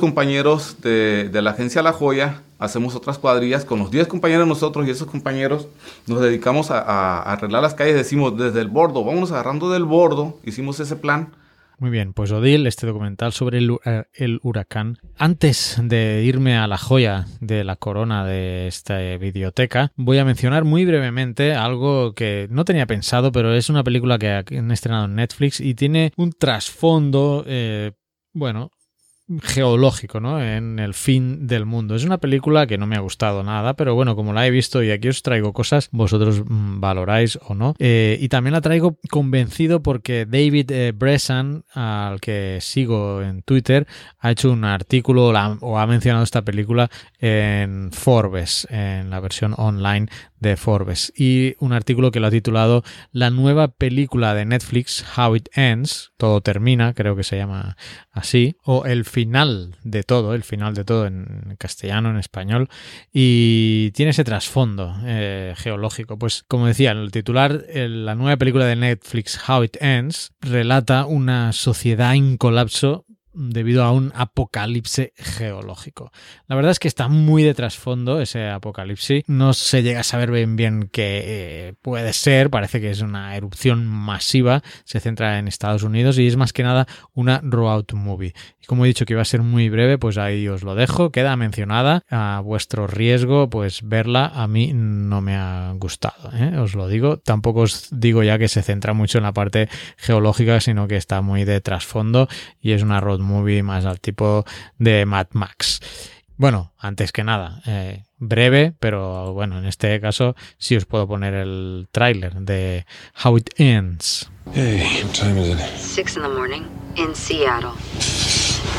compañeros 0.00 0.80
de, 0.80 1.28
de, 1.28 1.42
la 1.42 1.50
agencia 1.50 1.82
La 1.82 1.92
Joya, 1.92 2.42
hacemos 2.58 2.96
otras 2.96 3.18
cuadrillas 3.18 3.64
con 3.64 3.78
los 3.78 3.92
10 3.92 4.08
compañeros 4.08 4.48
nosotros 4.48 4.86
y 4.86 4.90
esos 4.90 5.06
compañeros 5.06 5.68
nos 6.08 6.20
dedicamos 6.20 6.72
a, 6.72 6.80
a, 6.80 7.22
arreglar 7.32 7.62
las 7.62 7.74
calles, 7.74 7.94
decimos 7.94 8.36
desde 8.36 8.60
el 8.60 8.68
bordo, 8.68 9.04
vamos 9.04 9.30
agarrando 9.30 9.70
del 9.70 9.84
bordo, 9.84 10.38
hicimos 10.44 10.80
ese 10.80 10.96
plan. 10.96 11.30
Muy 11.80 11.88
bien, 11.88 12.12
pues 12.12 12.30
Odil, 12.30 12.66
este 12.66 12.86
documental 12.86 13.32
sobre 13.32 13.56
el, 13.56 13.74
eh, 13.86 14.04
el, 14.12 14.38
huracán. 14.42 14.98
Antes 15.16 15.78
de 15.82 16.22
irme 16.22 16.58
a 16.58 16.66
la 16.66 16.76
joya 16.76 17.24
de 17.40 17.64
la 17.64 17.76
corona 17.76 18.26
de 18.26 18.66
esta 18.66 18.98
videoteca, 19.16 19.90
voy 19.96 20.18
a 20.18 20.26
mencionar 20.26 20.64
muy 20.64 20.84
brevemente 20.84 21.54
algo 21.54 22.12
que 22.12 22.48
no 22.50 22.66
tenía 22.66 22.84
pensado, 22.84 23.32
pero 23.32 23.54
es 23.54 23.70
una 23.70 23.82
película 23.82 24.18
que 24.18 24.58
han 24.58 24.70
estrenado 24.70 25.06
en 25.06 25.14
Netflix 25.14 25.58
y 25.58 25.74
tiene 25.74 26.12
un 26.18 26.32
trasfondo, 26.32 27.44
eh, 27.46 27.92
bueno, 28.34 28.70
geológico, 29.42 30.20
¿no? 30.20 30.42
En 30.42 30.78
el 30.78 30.94
fin 30.94 31.46
del 31.46 31.66
mundo. 31.66 31.94
Es 31.94 32.04
una 32.04 32.18
película 32.18 32.66
que 32.66 32.78
no 32.78 32.86
me 32.86 32.96
ha 32.96 33.00
gustado 33.00 33.42
nada, 33.42 33.74
pero 33.74 33.94
bueno, 33.94 34.16
como 34.16 34.32
la 34.32 34.46
he 34.46 34.50
visto 34.50 34.82
y 34.82 34.90
aquí 34.90 35.08
os 35.08 35.22
traigo 35.22 35.52
cosas, 35.52 35.88
vosotros 35.92 36.42
mm, 36.46 36.80
valoráis 36.80 37.38
o 37.46 37.54
no. 37.54 37.74
Eh, 37.78 38.18
y 38.20 38.28
también 38.28 38.54
la 38.54 38.60
traigo 38.60 38.98
convencido 39.10 39.82
porque 39.82 40.26
David 40.26 40.70
eh, 40.70 40.92
Bressan, 40.92 41.64
al 41.72 42.20
que 42.20 42.58
sigo 42.60 43.22
en 43.22 43.42
Twitter, 43.42 43.86
ha 44.18 44.30
hecho 44.30 44.50
un 44.50 44.64
artículo 44.64 45.28
o 45.60 45.78
ha 45.78 45.86
mencionado 45.86 46.24
esta 46.24 46.42
película 46.42 46.90
en 47.18 47.92
Forbes, 47.92 48.66
en 48.70 49.10
la 49.10 49.20
versión 49.20 49.54
online 49.56 50.08
de 50.40 50.56
Forbes 50.56 51.12
y 51.16 51.54
un 51.60 51.72
artículo 51.72 52.10
que 52.10 52.18
lo 52.18 52.26
ha 52.26 52.30
titulado 52.30 52.82
La 53.12 53.30
nueva 53.30 53.68
película 53.68 54.34
de 54.34 54.46
Netflix, 54.46 55.04
How 55.16 55.36
It 55.36 55.48
Ends, 55.54 56.12
todo 56.16 56.40
termina, 56.40 56.94
creo 56.94 57.14
que 57.14 57.22
se 57.22 57.36
llama 57.36 57.76
así, 58.10 58.56
o 58.64 58.84
el 58.86 59.04
final 59.20 59.76
de 59.82 60.02
todo, 60.02 60.34
el 60.34 60.42
final 60.42 60.74
de 60.74 60.84
todo 60.84 61.06
en 61.06 61.56
castellano, 61.58 62.10
en 62.10 62.16
español, 62.16 62.68
y 63.12 63.90
tiene 63.92 64.10
ese 64.10 64.24
trasfondo 64.24 64.96
eh, 65.04 65.54
geológico. 65.56 66.18
Pues 66.18 66.44
como 66.48 66.66
decía, 66.66 66.92
el 66.92 67.10
titular, 67.10 67.64
la 67.74 68.14
nueva 68.14 68.36
película 68.36 68.64
de 68.64 68.76
Netflix, 68.76 69.38
How 69.46 69.64
It 69.64 69.76
Ends, 69.80 70.32
relata 70.40 71.04
una 71.04 71.52
sociedad 71.52 72.14
en 72.14 72.36
colapso 72.36 73.04
debido 73.32 73.84
a 73.84 73.92
un 73.92 74.12
apocalipsis 74.14 75.10
geológico. 75.16 76.12
La 76.46 76.56
verdad 76.56 76.72
es 76.72 76.78
que 76.78 76.88
está 76.88 77.08
muy 77.08 77.42
de 77.42 77.54
trasfondo 77.54 78.20
ese 78.20 78.48
apocalipsis. 78.48 79.24
No 79.26 79.52
se 79.52 79.82
llega 79.82 80.00
a 80.00 80.04
saber 80.04 80.30
bien 80.30 80.56
bien 80.56 80.88
qué 80.92 81.22
eh, 81.24 81.74
puede 81.80 82.12
ser. 82.12 82.50
Parece 82.50 82.80
que 82.80 82.90
es 82.90 83.00
una 83.00 83.36
erupción 83.36 83.86
masiva. 83.86 84.62
Se 84.84 85.00
centra 85.00 85.38
en 85.38 85.48
Estados 85.48 85.82
Unidos 85.82 86.18
y 86.18 86.26
es 86.26 86.36
más 86.36 86.52
que 86.52 86.62
nada 86.62 86.86
una 87.14 87.40
road 87.42 87.86
movie. 87.92 88.34
Y 88.60 88.66
como 88.66 88.84
he 88.84 88.88
dicho 88.88 89.04
que 89.04 89.14
iba 89.14 89.22
a 89.22 89.26
ser 89.26 89.42
muy 89.42 89.68
breve, 89.68 89.98
pues 89.98 90.18
ahí 90.18 90.48
os 90.48 90.62
lo 90.62 90.74
dejo. 90.74 91.10
Queda 91.10 91.36
mencionada 91.36 92.02
a 92.10 92.40
vuestro 92.44 92.86
riesgo, 92.86 93.48
pues 93.48 93.80
verla 93.82 94.26
a 94.26 94.46
mí 94.48 94.72
no 94.74 95.20
me 95.20 95.36
ha 95.36 95.72
gustado. 95.76 96.30
¿eh? 96.34 96.58
Os 96.58 96.74
lo 96.74 96.88
digo. 96.88 97.18
Tampoco 97.18 97.60
os 97.60 97.88
digo 97.92 98.22
ya 98.22 98.38
que 98.38 98.48
se 98.48 98.62
centra 98.62 98.92
mucho 98.92 99.18
en 99.18 99.24
la 99.24 99.32
parte 99.32 99.68
geológica, 99.96 100.60
sino 100.60 100.88
que 100.88 100.96
está 100.96 101.20
muy 101.20 101.44
de 101.44 101.60
trasfondo 101.60 102.28
y 102.60 102.72
es 102.72 102.82
una 102.82 103.00
road 103.00 103.19
movie 103.20 103.62
más 103.62 103.84
al 103.84 104.00
tipo 104.00 104.44
de 104.78 105.06
Mad 105.06 105.28
Max. 105.32 105.80
Bueno, 106.36 106.72
antes 106.78 107.12
que 107.12 107.22
nada, 107.22 107.60
eh, 107.66 108.04
breve, 108.16 108.72
pero 108.80 109.34
bueno, 109.34 109.58
en 109.58 109.66
este 109.66 110.00
caso 110.00 110.34
sí 110.56 110.74
os 110.74 110.86
puedo 110.86 111.06
poner 111.06 111.34
el 111.34 111.88
tráiler 111.92 112.34
de 112.34 112.86
How 113.22 113.36
It 113.36 113.50
Ends. 113.58 114.30
Hey, 114.54 115.02
what 115.04 115.12
time 115.12 115.38
is 115.38 115.48
it? 115.48 115.60
Six 115.76 116.16
in 116.16 116.22
the 116.22 116.28
morning 116.28 116.64
in 116.96 117.14
Seattle. 117.14 117.72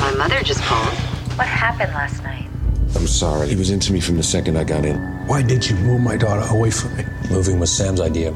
My 0.01 0.11
mother 0.17 0.41
just 0.43 0.61
called. 0.63 0.93
What 1.37 1.47
happened 1.47 1.93
last 1.93 2.23
night? 2.23 2.49
I'm 2.95 3.07
sorry. 3.07 3.47
He 3.47 3.55
was 3.55 3.69
into 3.69 3.93
me 3.93 4.01
from 4.01 4.17
the 4.17 4.23
second 4.23 4.57
I 4.57 4.63
got 4.63 4.83
in. 4.83 4.97
Why 5.27 5.43
did 5.43 5.63
you 5.69 5.75
move 5.77 6.01
my 6.01 6.17
daughter 6.17 6.45
away 6.49 6.71
from 6.71 6.97
me? 6.97 7.05
Moving 7.29 7.59
was 7.59 7.71
Sam's 7.71 8.01
idea. 8.01 8.33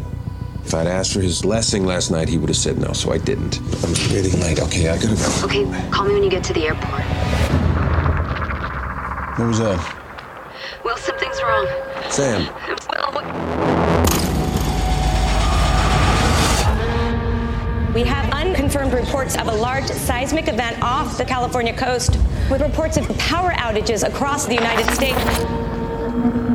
If 0.65 0.73
I'd 0.73 0.87
asked 0.87 1.13
for 1.13 1.21
his 1.21 1.43
blessing 1.43 1.85
last 1.85 2.09
night, 2.09 2.27
he 2.27 2.39
would 2.39 2.49
have 2.49 2.57
said 2.57 2.79
no, 2.79 2.91
so 2.91 3.11
I 3.13 3.19
didn't. 3.19 3.59
I'm 3.83 3.93
really 4.11 4.31
late. 4.31 4.59
Okay, 4.59 4.89
I 4.89 4.97
gotta 4.97 5.15
go. 5.15 5.45
Okay, 5.45 5.63
call 5.91 6.07
me 6.07 6.15
when 6.15 6.23
you 6.23 6.29
get 6.29 6.43
to 6.45 6.53
the 6.53 6.65
airport. 6.65 7.03
What 9.37 9.47
was 9.47 9.59
that? 9.59 9.77
Well, 10.83 10.97
something's 10.97 11.39
wrong. 11.43 11.67
Sam. 12.09 12.47
Will. 13.13 13.21
We 17.93 18.03
have 18.03 18.33
unconfirmed 18.33 18.93
reports 18.93 19.37
of 19.37 19.47
a 19.47 19.53
large 19.53 19.85
seismic 19.85 20.47
event 20.47 20.81
off 20.81 21.15
the 21.19 21.25
California 21.25 21.77
coast, 21.77 22.17
with 22.49 22.61
reports 22.61 22.97
of 22.97 23.07
power 23.19 23.51
outages 23.51 24.03
across 24.05 24.47
the 24.47 24.55
United 24.55 24.91
States. 24.95 26.54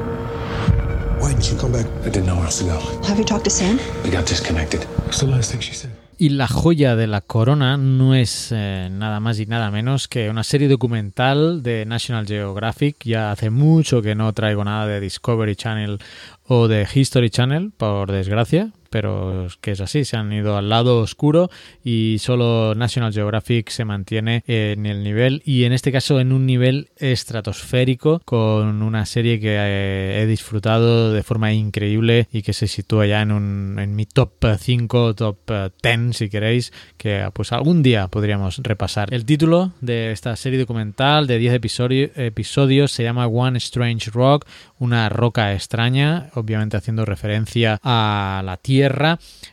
Come 1.59 1.73
back? 1.73 1.87
I 2.05 2.11
didn't 2.11 2.27
know 2.27 2.37
where 2.37 2.45
else 2.45 2.59
to 2.61 2.65
go. 2.65 2.79
Have 3.09 3.19
you 3.19 3.25
talked 3.25 3.45
to 3.45 3.51
Sam? 3.51 3.79
We 4.05 4.11
got 4.11 4.27
disconnected. 4.27 4.85
What's 5.05 5.21
the 5.21 5.27
last 5.27 5.51
thing 5.51 5.61
she 5.61 5.75
said? 5.75 5.91
Y 6.17 6.29
la 6.29 6.47
joya 6.47 6.97
de 6.97 7.07
la 7.07 7.23
corona 7.23 7.77
no 7.79 8.15
es 8.15 8.51
eh, 8.53 8.89
nada 8.93 9.21
más 9.21 9.41
y 9.41 9.47
nada 9.47 9.71
menos 9.71 10.07
que 10.07 10.29
una 10.29 10.45
serie 10.45 10.69
documental 10.69 11.63
de 11.63 11.87
National 11.87 12.27
Geographic. 12.27 13.05
Ya 13.05 13.33
hace 13.33 13.49
mucho 13.49 14.03
que 14.03 14.15
no 14.15 14.33
traigo 14.33 14.63
nada 14.65 14.87
de 14.87 15.01
Discovery 15.01 15.57
Channel 15.57 15.99
o 16.47 16.69
de 16.69 16.87
History 16.95 17.31
Channel, 17.31 17.73
por 17.77 18.13
desgracia, 18.13 18.71
pero 18.91 19.47
que 19.61 19.71
es 19.71 19.81
así, 19.81 20.05
se 20.05 20.17
han 20.17 20.33
ido 20.33 20.57
al 20.57 20.69
lado 20.69 20.99
oscuro 20.99 21.51
y 21.85 22.17
solo 22.21 22.75
National 22.75 23.13
Geographic 23.13 23.71
se 23.71 23.85
mantiene 23.85 24.43
en 24.47 24.85
el 24.87 25.03
nivel 25.03 25.43
y 25.45 25.65
en 25.65 25.73
este 25.73 25.93
caso 25.93 26.21
en 26.21 26.33
un 26.33 26.45
nivel 26.45 26.91
estratosférico 26.97 28.21
con 28.25 28.83
una 28.83 29.07
serie 29.07 29.41
que 29.41 29.57
eh, 29.57 30.23
he 30.23 30.27
disfrutado 30.27 31.13
de 31.13 31.23
forma 31.23 31.53
increíble 31.53 32.29
y 32.33 32.43
que 32.43 32.53
se 32.53 32.67
sitúa 32.67 33.07
ya 33.07 33.23
en, 33.23 33.33
un, 33.33 33.79
en 33.79 33.95
mi 33.95 34.07
top 34.07 34.33
5, 34.59 35.15
top 35.15 35.39
10 35.83 36.17
si 36.17 36.29
queréis, 36.29 36.73
que 36.97 37.29
pues 37.33 37.53
algún 37.53 37.83
día 37.83 38.09
podríamos 38.09 38.59
repasar. 38.59 39.13
El 39.15 39.25
título 39.25 39.73
de 39.81 40.13
esta 40.13 40.35
serie 40.37 40.59
documental 40.59 41.27
de 41.27 41.39
10 41.39 41.55
episodios, 41.55 42.11
episodios 42.17 42.91
se 42.91 43.05
llama 43.05 43.27
One 43.27 43.59
Strange 43.59 44.11
Rock, 44.11 44.47
una 44.79 45.09
roca 45.09 45.53
extraña, 45.53 46.31
obviamente 46.35 46.77
haciendo 46.77 47.05
referencia 47.05 47.79
a 47.83 48.43
la 48.45 48.57
Tierra. 48.57 48.80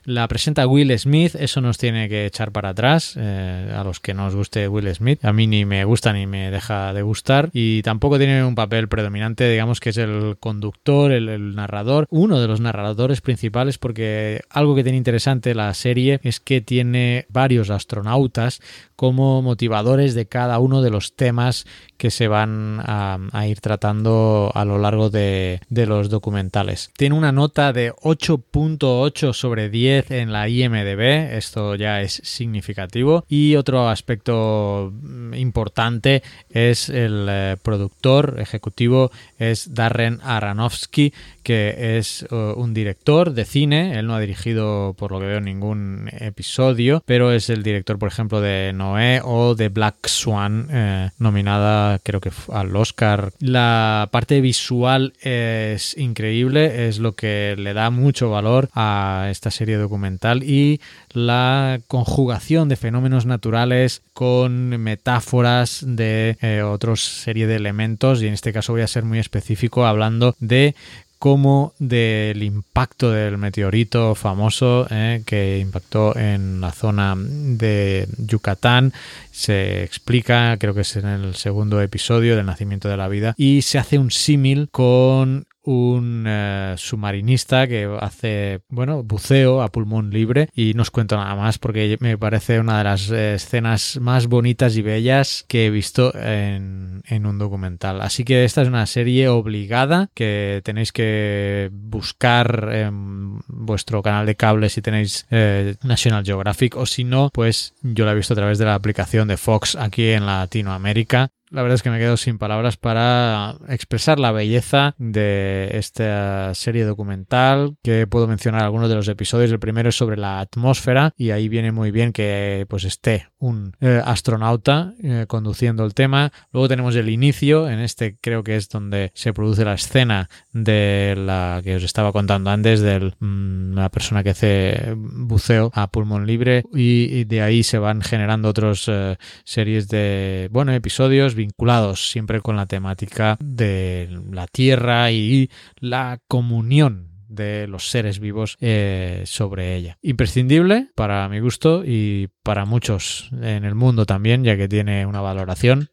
La 0.03 0.27
presenta 0.27 0.67
Will 0.67 0.97
Smith, 0.97 1.35
eso 1.35 1.61
nos 1.61 1.77
tiene 1.77 2.07
que 2.09 2.25
echar 2.25 2.51
para 2.51 2.69
atrás, 2.69 3.15
eh, 3.17 3.73
a 3.75 3.83
los 3.83 3.99
que 3.99 4.13
no 4.13 4.27
os 4.27 4.35
guste 4.35 4.67
Will 4.67 4.93
Smith. 4.95 5.25
A 5.25 5.33
mí 5.33 5.47
ni 5.47 5.65
me 5.65 5.83
gusta 5.85 6.13
ni 6.13 6.27
me 6.27 6.51
deja 6.51 6.93
de 6.93 7.01
gustar 7.01 7.49
y 7.53 7.81
tampoco 7.81 8.17
tiene 8.17 8.43
un 8.43 8.55
papel 8.55 8.87
predominante, 8.87 9.49
digamos 9.49 9.79
que 9.79 9.89
es 9.89 9.97
el 9.97 10.37
conductor, 10.39 11.11
el, 11.11 11.55
narrador, 11.55 12.07
uno 12.09 12.39
de 12.39 12.47
los 12.47 12.61
narradores 12.61 13.21
principales 13.21 13.77
porque 13.77 14.41
algo 14.49 14.75
que 14.75 14.83
tiene 14.83 14.97
interesante 14.97 15.55
la 15.55 15.73
serie 15.73 16.19
es 16.23 16.39
que 16.39 16.61
tiene 16.61 17.25
varios 17.29 17.69
astronautas 17.69 18.61
como 18.95 19.41
motivadores 19.41 20.15
de 20.15 20.25
cada 20.25 20.59
uno 20.59 20.81
de 20.81 20.89
los 20.89 21.15
temas 21.15 21.65
que 21.97 22.11
se 22.11 22.27
van 22.27 22.81
a, 22.83 23.47
ir 23.47 23.61
tratando 23.61 24.51
a 24.53 24.65
lo 24.65 24.77
largo 24.77 25.09
de, 25.09 25.61
los 25.69 26.09
documentales. 26.09 26.91
Tiene 26.97 27.15
una 27.15 27.31
nota 27.31 27.73
de 27.73 27.93
8.8 27.93 29.16
sobre 29.17 29.69
10 29.69 30.11
en 30.11 30.31
la 30.31 30.47
IMDB, 30.47 31.33
esto 31.35 31.75
ya 31.75 32.01
es 32.01 32.21
significativo. 32.23 33.25
Y 33.27 33.55
otro 33.55 33.89
aspecto 33.89 34.93
importante 35.33 36.21
es 36.49 36.89
el 36.89 37.25
eh, 37.29 37.57
productor 37.63 38.35
ejecutivo, 38.39 39.11
es 39.39 39.73
Darren 39.73 40.19
Aronofsky, 40.23 41.13
que 41.41 41.97
es 41.97 42.25
uh, 42.29 42.59
un 42.59 42.73
director 42.73 43.31
de 43.31 43.45
cine. 43.45 43.97
Él 43.97 44.05
no 44.05 44.15
ha 44.15 44.19
dirigido, 44.19 44.93
por 44.97 45.11
lo 45.11 45.19
que 45.19 45.27
veo, 45.27 45.39
ningún 45.39 46.09
episodio, 46.11 47.01
pero 47.05 47.31
es 47.31 47.49
el 47.49 47.63
director, 47.63 47.97
por 47.97 48.09
ejemplo, 48.09 48.41
de 48.41 48.73
Noé 48.73 49.21
o 49.23 49.55
de 49.55 49.69
Black 49.69 50.07
Swan, 50.07 50.67
eh, 50.69 51.09
nominada 51.17 51.99
creo 51.99 52.19
que 52.19 52.31
al 52.51 52.75
Oscar. 52.75 53.31
La 53.39 54.09
parte 54.11 54.41
visual 54.41 55.13
es 55.21 55.97
increíble, 55.97 56.87
es 56.87 56.99
lo 56.99 57.13
que 57.13 57.55
le 57.57 57.73
da 57.73 57.89
mucho 57.89 58.29
valor 58.29 58.69
a 58.73 59.06
esta 59.29 59.51
serie 59.51 59.77
documental 59.77 60.43
y 60.43 60.81
la 61.11 61.79
conjugación 61.87 62.69
de 62.69 62.75
fenómenos 62.75 63.25
naturales 63.25 64.01
con 64.13 64.69
metáforas 64.69 65.83
de 65.85 66.37
eh, 66.41 66.61
otros 66.61 67.01
serie 67.01 67.47
de 67.47 67.55
elementos 67.55 68.21
y 68.21 68.27
en 68.27 68.33
este 68.33 68.53
caso 68.53 68.73
voy 68.73 68.81
a 68.81 68.87
ser 68.87 69.03
muy 69.03 69.19
específico 69.19 69.85
hablando 69.85 70.35
de 70.39 70.75
como 71.19 71.73
del 71.79 72.43
impacto 72.43 73.11
del 73.11 73.37
meteorito 73.37 74.13
famoso 74.15 74.87
eh, 74.89 75.23
que 75.25 75.59
impactó 75.59 76.15
en 76.15 76.61
la 76.61 76.71
zona 76.71 77.15
de 77.17 78.07
Yucatán. 78.17 78.93
Se 79.31 79.83
explica, 79.83 80.57
creo 80.57 80.73
que 80.73 80.81
es 80.81 80.95
en 80.95 81.07
el 81.07 81.35
segundo 81.35 81.81
episodio 81.81 82.35
del 82.35 82.45
nacimiento 82.45 82.87
de 82.87 82.97
la 82.97 83.07
vida, 83.07 83.33
y 83.37 83.63
se 83.63 83.79
hace 83.79 83.97
un 83.97 84.11
símil 84.11 84.69
con 84.71 85.46
un 85.67 86.23
eh, 86.25 86.75
submarinista 86.77 87.67
que 87.67 87.93
hace, 87.99 88.61
bueno, 88.69 89.03
buceo 89.03 89.61
a 89.61 89.67
pulmón 89.67 90.11
libre 90.11 90.47
y 90.55 90.73
no 90.73 90.81
os 90.81 90.91
cuento 90.91 91.17
nada 91.17 91.35
más 91.35 91.59
porque 91.59 91.97
me 91.99 92.17
parece 92.17 92.61
una 92.61 92.77
de 92.77 92.83
las 92.85 93.11
eh, 93.11 93.33
escenas 93.33 93.99
más 93.99 94.27
bonitas 94.27 94.77
y 94.77 94.81
bellas 94.81 95.43
que 95.49 95.65
he 95.65 95.69
visto 95.69 96.15
en, 96.15 97.01
en, 97.05 97.25
un 97.25 97.37
documental. 97.37 97.99
Así 97.99 98.23
que 98.23 98.45
esta 98.45 98.61
es 98.61 98.69
una 98.69 98.85
serie 98.85 99.27
obligada 99.27 100.09
que 100.13 100.61
tenéis 100.63 100.93
que 100.93 101.69
buscar 101.73 102.69
en 102.71 103.41
vuestro 103.47 104.01
canal 104.01 104.25
de 104.25 104.35
cable 104.35 104.69
si 104.69 104.81
tenéis 104.81 105.25
eh, 105.31 105.75
National 105.83 106.23
Geographic 106.23 106.77
o 106.77 106.85
si 106.85 107.03
no, 107.03 107.29
pues 107.33 107.73
yo 107.81 108.05
la 108.05 108.13
he 108.13 108.15
visto 108.15 108.33
a 108.33 108.37
través 108.37 108.57
de 108.57 108.65
la 108.65 108.75
aplicación 108.75 109.27
de 109.27 109.35
Fox 109.35 109.75
aquí 109.75 110.11
en 110.11 110.25
Latinoamérica 110.25 111.29
la 111.49 111.61
verdad 111.61 111.75
es 111.75 111.83
que 111.83 111.89
me 111.89 111.99
quedo 111.99 112.17
sin 112.17 112.37
palabras 112.37 112.77
para 112.77 113.55
expresar 113.69 114.19
la 114.19 114.31
belleza 114.31 114.95
de 114.97 115.69
esta 115.73 116.53
serie 116.53 116.85
documental 116.85 117.77
que 117.83 118.07
puedo 118.07 118.27
mencionar 118.27 118.63
algunos 118.63 118.89
de 118.89 118.95
los 118.95 119.07
episodios. 119.07 119.51
El 119.51 119.59
primero 119.59 119.89
es 119.89 119.95
sobre 119.95 120.17
la 120.17 120.39
atmósfera 120.39 121.13
y 121.17 121.31
ahí 121.31 121.47
viene 121.49 121.71
muy 121.71 121.91
bien 121.91 122.13
que 122.13 122.65
pues 122.69 122.83
esté 122.83 123.27
un 123.39 123.73
eh, 123.81 124.01
astronauta 124.03 124.93
eh, 125.01 125.25
conduciendo 125.27 125.85
el 125.85 125.93
tema. 125.93 126.31
Luego 126.51 126.67
tenemos 126.67 126.95
el 126.95 127.09
inicio, 127.09 127.69
en 127.69 127.79
este 127.79 128.17
creo 128.19 128.43
que 128.43 128.55
es 128.55 128.69
donde 128.69 129.11
se 129.13 129.33
produce 129.33 129.65
la 129.65 129.73
escena 129.73 130.29
de 130.53 131.15
la 131.17 131.61
que 131.63 131.75
os 131.75 131.83
estaba 131.83 132.11
contando 132.11 132.49
antes 132.49 132.81
de 132.81 133.13
mm, 133.19 133.73
la 133.73 133.89
persona 133.89 134.23
que 134.23 134.31
hace 134.31 134.95
buceo 134.95 135.71
a 135.73 135.87
pulmón 135.91 136.25
libre 136.25 136.63
y, 136.73 137.25
de 137.25 137.41
ahí 137.41 137.63
se 137.63 137.77
van 137.77 138.01
generando 138.01 138.49
otras 138.49 138.85
eh, 138.87 139.17
series 139.43 139.87
de 139.87 140.49
bueno 140.51 140.73
episodios 140.73 141.35
vinculados 141.35 142.09
siempre 142.09 142.41
con 142.41 142.55
la 142.55 142.65
temática 142.65 143.37
de 143.39 144.21
la 144.31 144.47
tierra 144.47 145.11
y 145.11 145.49
la 145.79 146.19
comunión 146.27 147.06
de 147.27 147.67
los 147.67 147.89
seres 147.89 148.19
vivos 148.19 148.57
eh, 148.61 149.23
sobre 149.25 149.75
ella. 149.75 149.97
Imprescindible 150.01 150.89
para 150.95 151.27
mi 151.29 151.39
gusto 151.39 151.83
y 151.85 152.29
para 152.43 152.65
muchos 152.65 153.29
en 153.41 153.65
el 153.65 153.75
mundo 153.75 154.05
también, 154.05 154.43
ya 154.43 154.57
que 154.57 154.67
tiene 154.67 155.05
una 155.05 155.21
valoración 155.21 155.89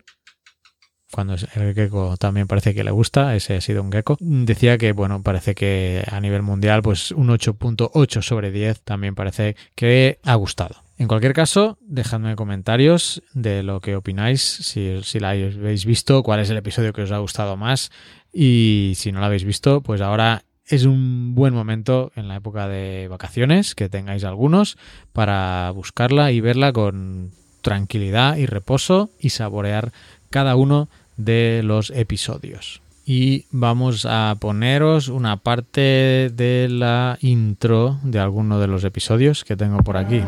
cuando 1.14 1.34
el 1.34 1.74
gecko 1.74 2.16
también 2.16 2.48
parece 2.48 2.74
que 2.74 2.82
le 2.82 2.90
gusta, 2.90 3.36
ese 3.36 3.54
ha 3.54 3.60
sido 3.60 3.82
un 3.82 3.92
gecko. 3.92 4.16
Decía 4.18 4.78
que, 4.78 4.90
bueno, 4.90 5.22
parece 5.22 5.54
que 5.54 6.04
a 6.10 6.20
nivel 6.20 6.42
mundial, 6.42 6.82
pues 6.82 7.12
un 7.12 7.28
8.8 7.28 8.20
sobre 8.20 8.50
10 8.50 8.80
también 8.82 9.14
parece 9.14 9.54
que 9.76 10.18
ha 10.24 10.34
gustado. 10.34 10.74
En 10.98 11.06
cualquier 11.06 11.32
caso, 11.32 11.78
dejadme 11.80 12.34
comentarios 12.34 13.22
de 13.32 13.62
lo 13.62 13.80
que 13.80 13.94
opináis, 13.96 14.42
si, 14.42 15.00
si 15.02 15.20
la 15.20 15.30
habéis 15.30 15.84
visto, 15.84 16.22
cuál 16.24 16.40
es 16.40 16.50
el 16.50 16.56
episodio 16.56 16.92
que 16.92 17.02
os 17.02 17.12
ha 17.12 17.18
gustado 17.18 17.56
más 17.56 17.90
y 18.32 18.94
si 18.96 19.12
no 19.12 19.20
lo 19.20 19.26
habéis 19.26 19.44
visto, 19.44 19.82
pues 19.82 20.00
ahora 20.00 20.44
es 20.66 20.84
un 20.84 21.34
buen 21.34 21.54
momento 21.54 22.12
en 22.16 22.28
la 22.28 22.36
época 22.36 22.68
de 22.68 23.08
vacaciones, 23.08 23.74
que 23.74 23.88
tengáis 23.88 24.24
algunos, 24.24 24.78
para 25.12 25.70
buscarla 25.70 26.32
y 26.32 26.40
verla 26.40 26.72
con 26.72 27.30
tranquilidad 27.62 28.36
y 28.36 28.46
reposo 28.46 29.10
y 29.18 29.30
saborear 29.30 29.92
cada 30.30 30.56
uno 30.56 30.88
de 31.16 31.62
los 31.64 31.90
episodios 31.90 32.82
y 33.06 33.44
vamos 33.50 34.06
a 34.08 34.36
poneros 34.40 35.08
una 35.08 35.36
parte 35.36 36.30
de 36.32 36.68
la 36.70 37.18
intro 37.20 37.98
de 38.02 38.18
alguno 38.18 38.58
de 38.58 38.66
los 38.66 38.84
episodios 38.84 39.44
que 39.44 39.56
tengo 39.56 39.78
por 39.78 39.96
aquí. 39.96 40.22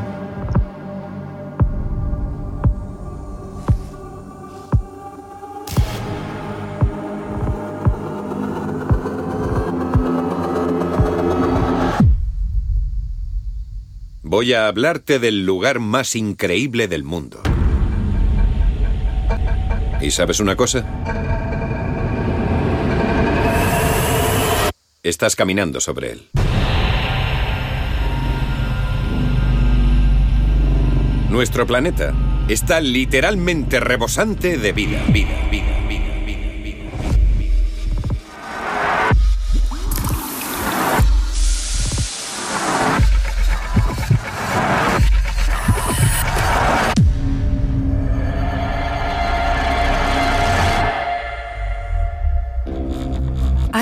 Voy 14.28 14.54
a 14.54 14.66
hablarte 14.66 15.20
del 15.20 15.46
lugar 15.46 15.78
más 15.78 16.16
increíble 16.16 16.88
del 16.88 17.04
mundo. 17.04 17.40
¿Y 20.00 20.10
sabes 20.10 20.40
una 20.40 20.56
cosa? 20.56 20.84
Estás 25.04 25.36
caminando 25.36 25.80
sobre 25.80 26.10
él. 26.10 26.28
Nuestro 31.30 31.64
planeta 31.64 32.12
está 32.48 32.80
literalmente 32.80 33.78
rebosante 33.78 34.58
de 34.58 34.72
vida, 34.72 35.04
vida, 35.12 35.48
vida, 35.52 35.75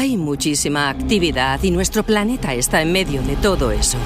Hay 0.04 0.18
muchísima 0.18 0.90
actividad 0.90 1.62
y 1.62 1.70
nuestro 1.70 2.02
planeta 2.02 2.52
está 2.52 2.82
en 2.82 2.92
medio 2.92 3.22
de 3.22 3.36
todo 3.36 3.70
eso. 3.70 3.96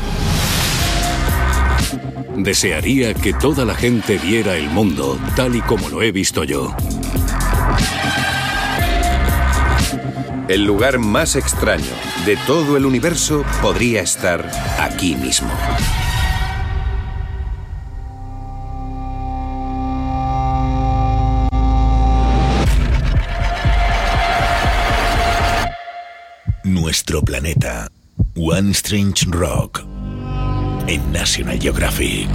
Desearía 2.37 3.15
que 3.15 3.33
toda 3.33 3.65
la 3.65 3.75
gente 3.75 4.17
viera 4.17 4.55
el 4.55 4.71
mundo 4.71 5.19
tal 5.35 5.57
y 5.57 5.61
como 5.61 5.89
lo 5.89 6.01
he 6.01 6.13
visto 6.13 6.45
yo. 6.45 6.73
El 10.47 10.63
lugar 10.63 11.01
más 11.01 11.35
extraño, 11.35 11.91
de 12.25 12.37
todo 12.47 12.77
el 12.77 12.87
universo 12.87 13.45
podría 13.61 14.01
estar 14.01 14.49
aquí 14.79 15.17
mismo. 15.17 15.51
Nuestro 26.99 27.23
planeta. 27.23 27.87
One 28.35 28.73
Strange 28.73 29.25
Rock. 29.31 29.85
En 30.89 31.13
National 31.13 31.57
Geographic. 31.61 32.29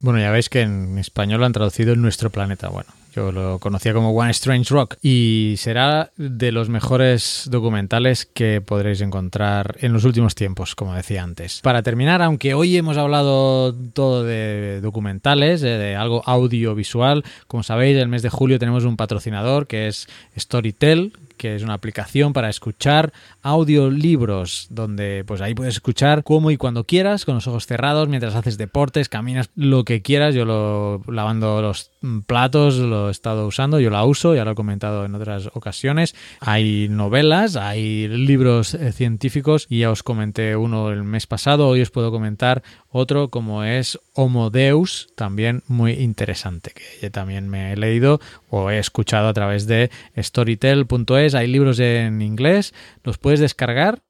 Bueno, 0.00 0.20
ya 0.20 0.30
veis 0.30 0.50
que 0.50 0.60
en 0.60 0.98
español 0.98 1.40
lo 1.40 1.46
han 1.46 1.54
traducido 1.54 1.94
en 1.94 2.02
nuestro 2.02 2.28
planeta. 2.28 2.68
Bueno, 2.68 2.90
yo 3.14 3.32
lo 3.32 3.58
conocía 3.58 3.92
como 3.92 4.10
One 4.10 4.30
Strange 4.30 4.72
Rock 4.72 4.96
y 5.02 5.54
será 5.58 6.10
de 6.16 6.52
los 6.52 6.68
mejores 6.68 7.48
documentales 7.50 8.26
que 8.26 8.60
podréis 8.60 9.00
encontrar 9.00 9.76
en 9.80 9.92
los 9.92 10.04
últimos 10.04 10.34
tiempos, 10.34 10.74
como 10.74 10.94
decía 10.94 11.22
antes. 11.22 11.60
Para 11.62 11.82
terminar, 11.82 12.22
aunque 12.22 12.54
hoy 12.54 12.76
hemos 12.76 12.96
hablado 12.96 13.74
todo 13.74 14.24
de 14.24 14.80
documentales, 14.80 15.60
de, 15.60 15.78
de 15.78 15.96
algo 15.96 16.22
audiovisual, 16.26 17.24
como 17.46 17.62
sabéis, 17.62 17.96
el 17.98 18.08
mes 18.08 18.22
de 18.22 18.30
julio 18.30 18.58
tenemos 18.58 18.84
un 18.84 18.96
patrocinador 18.96 19.66
que 19.66 19.88
es 19.88 20.08
Storytel, 20.36 21.12
que 21.36 21.56
es 21.56 21.62
una 21.62 21.74
aplicación 21.74 22.32
para 22.32 22.48
escuchar 22.48 23.12
audiolibros, 23.42 24.68
donde 24.70 25.24
pues 25.26 25.40
ahí 25.40 25.54
puedes 25.54 25.74
escuchar 25.74 26.24
como 26.24 26.50
y 26.50 26.56
cuando 26.56 26.84
quieras, 26.84 27.24
con 27.24 27.34
los 27.34 27.46
ojos 27.46 27.66
cerrados, 27.66 28.08
mientras 28.08 28.34
haces 28.34 28.58
deportes, 28.58 29.08
caminas, 29.08 29.50
lo 29.54 29.84
que 29.84 30.02
quieras. 30.02 30.34
Yo 30.34 30.44
lo 30.44 31.02
lavando 31.06 31.62
los 31.62 31.90
platos, 32.26 32.76
lo 32.76 33.08
he 33.08 33.10
estado 33.10 33.46
usando, 33.46 33.80
yo 33.80 33.90
la 33.90 34.04
uso, 34.04 34.34
ya 34.34 34.44
lo 34.44 34.52
he 34.52 34.54
comentado 34.54 35.04
en 35.04 35.14
otras 35.14 35.50
ocasiones. 35.54 36.14
Hay 36.40 36.88
novelas, 36.88 37.56
hay 37.56 38.08
libros 38.08 38.74
eh, 38.74 38.92
científicos 38.92 39.66
y 39.68 39.80
ya 39.80 39.90
os 39.90 40.02
comenté 40.02 40.56
uno 40.56 40.90
el 40.90 41.04
mes 41.04 41.26
pasado, 41.26 41.68
hoy 41.68 41.82
os 41.82 41.90
puedo 41.90 42.10
comentar 42.10 42.62
otro 42.96 43.28
como 43.28 43.64
es 43.64 43.98
Homo 44.14 44.50
Deus, 44.50 45.08
también 45.16 45.64
muy 45.66 45.94
interesante, 45.94 46.70
que 46.70 46.84
yo 47.02 47.10
también 47.10 47.48
me 47.48 47.72
he 47.72 47.76
leído 47.76 48.20
o 48.50 48.70
he 48.70 48.78
escuchado 48.78 49.26
a 49.26 49.34
través 49.34 49.66
de 49.66 49.90
storytel.es. 50.16 51.34
Hay 51.34 51.48
libros 51.48 51.80
en 51.80 52.22
inglés, 52.22 52.72
los 53.02 53.18
puedes 53.18 53.40
descargar 53.40 54.03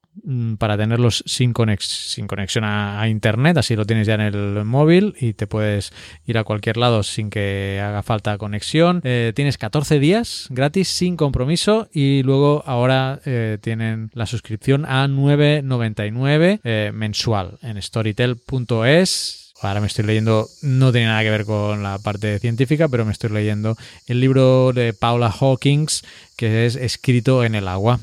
para 0.57 0.77
tenerlos 0.77 1.23
sin, 1.25 1.53
conex 1.53 1.85
sin 1.85 2.27
conexión 2.27 2.63
a, 2.63 3.01
a, 3.01 3.09
internet, 3.09 3.57
así 3.57 3.75
lo 3.75 3.85
tienes 3.85 4.07
ya 4.07 4.15
en 4.15 4.21
el 4.21 4.65
móvil 4.65 5.15
y 5.19 5.33
te 5.33 5.47
puedes 5.47 5.93
ir 6.25 6.37
a 6.37 6.43
cualquier 6.43 6.77
lado 6.77 7.03
sin 7.03 7.29
que 7.29 7.81
haga 7.83 8.03
falta 8.03 8.37
conexión. 8.37 9.01
Eh, 9.03 9.33
tienes 9.35 9.57
14 9.57 9.99
días 9.99 10.47
gratis 10.49 10.87
sin 10.87 11.17
compromiso 11.17 11.89
y 11.93 12.23
luego 12.23 12.63
ahora 12.65 13.19
eh, 13.25 13.57
tienen 13.61 14.09
la 14.13 14.25
suscripción 14.25 14.85
a 14.85 15.07
9.99 15.07 16.59
eh, 16.63 16.91
mensual 16.93 17.57
en 17.61 17.81
storytel.es 17.81 19.44
ahora 19.61 19.81
me 19.81 19.87
estoy 19.87 20.05
leyendo, 20.05 20.47
no 20.61 20.91
tiene 20.91 21.07
nada 21.07 21.23
que 21.23 21.29
ver 21.29 21.45
con 21.45 21.81
la 21.81 21.97
parte 21.99 22.39
científica, 22.39 22.87
pero 22.87 23.05
me 23.05 23.11
estoy 23.11 23.29
leyendo 23.29 23.75
el 24.07 24.19
libro 24.19 24.73
de 24.73 24.93
Paula 24.93 25.29
Hawkins, 25.29 26.03
que 26.35 26.65
es 26.65 26.75
escrito 26.75 27.45
en 27.45 27.55
el 27.55 27.67
agua, 27.67 27.99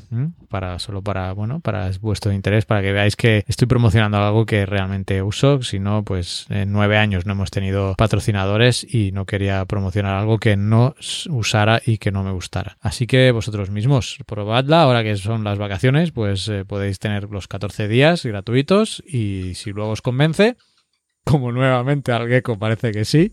para 0.49 0.79
solo 0.79 1.03
para, 1.03 1.33
bueno, 1.33 1.61
para 1.61 1.91
vuestro 2.01 2.33
interés, 2.33 2.65
para 2.65 2.81
que 2.81 2.93
veáis 2.93 3.17
que 3.17 3.45
estoy 3.47 3.69
promocionando 3.69 4.17
algo 4.17 4.47
que 4.47 4.65
realmente 4.65 5.23
uso, 5.23 5.63
si 5.63 5.79
no, 5.79 6.03
pues 6.03 6.47
en 6.49 6.73
nueve 6.73 6.97
años 6.97 7.27
no 7.27 7.33
hemos 7.33 7.51
tenido 7.51 7.95
patrocinadores 7.97 8.87
y 8.89 9.13
no 9.13 9.27
quería 9.27 9.65
promocionar 9.67 10.15
algo 10.15 10.39
que 10.39 10.57
no 10.57 10.95
usara 11.29 11.83
y 11.85 11.99
que 11.99 12.11
no 12.11 12.25
me 12.25 12.33
gustara. 12.33 12.79
Así 12.81 13.07
que 13.07 13.31
vosotros 13.31 13.71
mismos, 13.71 14.19
probadla, 14.27 14.83
ahora 14.83 15.03
que 15.03 15.17
son 15.17 15.45
las 15.45 15.59
vacaciones, 15.59 16.13
pues 16.13 16.49
eh, 16.49 16.65
podéis 16.65 16.99
tener 16.99 17.25
los 17.25 17.49
14 17.49 17.89
días 17.89 18.25
gratuitos 18.25 19.03
y 19.07 19.55
si 19.55 19.73
luego 19.73 19.91
os 19.91 20.01
convence, 20.01 20.57
como 21.25 21.53
nuevamente 21.53 22.13
al 22.13 22.29
Gecko 22.29 22.59
parece 22.59 22.93
que 22.93 23.05
sí, 23.05 23.33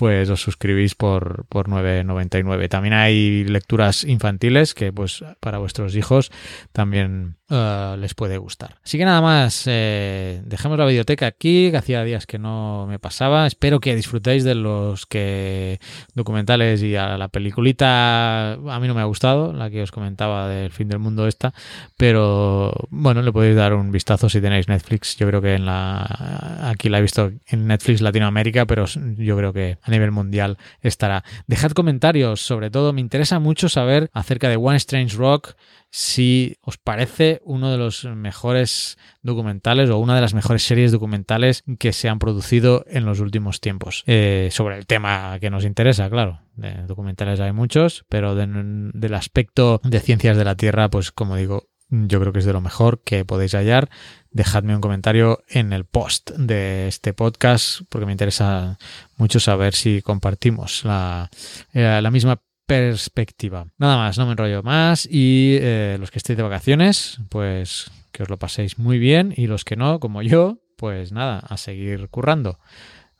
pues 0.00 0.30
os 0.30 0.40
suscribís 0.40 0.94
por, 0.94 1.44
por 1.50 1.68
9.99. 1.68 2.70
También 2.70 2.94
hay 2.94 3.44
lecturas 3.44 4.02
infantiles 4.04 4.72
que 4.72 4.94
pues 4.94 5.22
para 5.40 5.58
vuestros 5.58 5.94
hijos 5.94 6.32
también 6.72 7.36
uh, 7.50 7.96
les 7.98 8.14
puede 8.14 8.38
gustar. 8.38 8.78
Así 8.82 8.96
que 8.96 9.04
nada 9.04 9.20
más, 9.20 9.64
eh, 9.66 10.40
dejemos 10.46 10.78
la 10.78 10.86
biblioteca 10.86 11.26
aquí, 11.26 11.70
que 11.70 11.76
hacía 11.76 12.02
días 12.02 12.24
que 12.24 12.38
no 12.38 12.86
me 12.88 12.98
pasaba. 12.98 13.46
Espero 13.46 13.78
que 13.78 13.94
disfrutéis 13.94 14.42
de 14.42 14.54
los 14.54 15.04
que 15.04 15.80
documentales 16.14 16.82
y 16.82 16.96
a 16.96 17.18
la 17.18 17.28
peliculita 17.28 18.52
a 18.52 18.80
mí 18.80 18.88
no 18.88 18.94
me 18.94 19.02
ha 19.02 19.04
gustado, 19.04 19.52
la 19.52 19.68
que 19.68 19.82
os 19.82 19.90
comentaba 19.90 20.48
del 20.48 20.72
fin 20.72 20.88
del 20.88 20.98
mundo 20.98 21.26
esta, 21.26 21.52
pero 21.98 22.72
bueno, 22.88 23.20
le 23.20 23.32
podéis 23.32 23.54
dar 23.54 23.74
un 23.74 23.92
vistazo 23.92 24.30
si 24.30 24.40
tenéis 24.40 24.66
Netflix. 24.66 25.18
Yo 25.18 25.26
creo 25.26 25.42
que 25.42 25.56
en 25.56 25.66
la 25.66 26.70
aquí 26.70 26.88
la 26.88 27.00
he 27.00 27.02
visto 27.02 27.30
en 27.48 27.66
Netflix 27.66 28.00
Latinoamérica, 28.00 28.64
pero 28.64 28.86
yo 28.86 29.36
creo 29.36 29.52
que 29.52 29.76
nivel 29.90 30.10
mundial 30.10 30.58
estará. 30.80 31.24
Dejad 31.46 31.72
comentarios, 31.72 32.40
sobre 32.40 32.70
todo 32.70 32.92
me 32.92 33.00
interesa 33.00 33.38
mucho 33.38 33.68
saber 33.68 34.10
acerca 34.12 34.48
de 34.48 34.56
One 34.56 34.76
Strange 34.76 35.16
Rock, 35.16 35.54
si 35.90 36.56
os 36.62 36.78
parece 36.78 37.40
uno 37.44 37.70
de 37.70 37.78
los 37.78 38.04
mejores 38.04 38.96
documentales 39.22 39.90
o 39.90 39.98
una 39.98 40.14
de 40.14 40.20
las 40.20 40.34
mejores 40.34 40.62
series 40.62 40.92
documentales 40.92 41.64
que 41.78 41.92
se 41.92 42.08
han 42.08 42.18
producido 42.18 42.84
en 42.88 43.04
los 43.04 43.20
últimos 43.20 43.60
tiempos. 43.60 44.04
Eh, 44.06 44.48
sobre 44.52 44.78
el 44.78 44.86
tema 44.86 45.38
que 45.40 45.50
nos 45.50 45.64
interesa, 45.64 46.08
claro. 46.08 46.40
De 46.54 46.86
documentales 46.86 47.40
hay 47.40 47.52
muchos, 47.52 48.04
pero 48.08 48.34
de, 48.34 48.46
del 48.46 49.14
aspecto 49.14 49.80
de 49.82 50.00
ciencias 50.00 50.36
de 50.36 50.44
la 50.44 50.56
Tierra, 50.56 50.90
pues 50.90 51.10
como 51.10 51.36
digo, 51.36 51.69
yo 51.90 52.20
creo 52.20 52.32
que 52.32 52.38
es 52.38 52.44
de 52.44 52.52
lo 52.52 52.60
mejor 52.60 53.02
que 53.02 53.24
podéis 53.24 53.54
hallar. 53.54 53.90
Dejadme 54.30 54.74
un 54.74 54.80
comentario 54.80 55.42
en 55.48 55.72
el 55.72 55.84
post 55.84 56.30
de 56.30 56.86
este 56.88 57.12
podcast 57.12 57.82
porque 57.88 58.06
me 58.06 58.12
interesa 58.12 58.78
mucho 59.16 59.40
saber 59.40 59.74
si 59.74 60.02
compartimos 60.02 60.84
la, 60.84 61.30
eh, 61.72 62.00
la 62.00 62.10
misma 62.10 62.40
perspectiva. 62.66 63.66
Nada 63.78 63.96
más, 63.96 64.16
no 64.16 64.26
me 64.26 64.32
enrollo 64.32 64.62
más 64.62 65.08
y 65.10 65.58
eh, 65.60 65.96
los 65.98 66.12
que 66.12 66.18
estéis 66.18 66.36
de 66.36 66.44
vacaciones, 66.44 67.18
pues 67.28 67.90
que 68.12 68.22
os 68.22 68.28
lo 68.28 68.36
paséis 68.36 68.78
muy 68.78 68.98
bien 68.98 69.34
y 69.36 69.48
los 69.48 69.64
que 69.64 69.74
no, 69.74 69.98
como 69.98 70.22
yo, 70.22 70.58
pues 70.76 71.10
nada, 71.10 71.40
a 71.40 71.56
seguir 71.56 72.08
currando. 72.08 72.60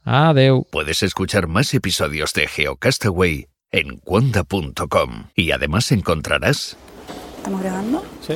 Adeu. 0.05 0.67
Puedes 0.71 1.03
escuchar 1.03 1.49
más 1.49 1.75
episodios 1.75 2.33
de 2.33 2.47
GeoCastaway 2.47 3.49
en 3.73 3.99
cuanda.com 3.99 5.31
y 5.35 5.51
además 5.51 5.91
encontrarás... 5.91 6.77
¿Estamos 7.37 7.63
grabando? 7.63 8.05
Sí. 8.21 8.35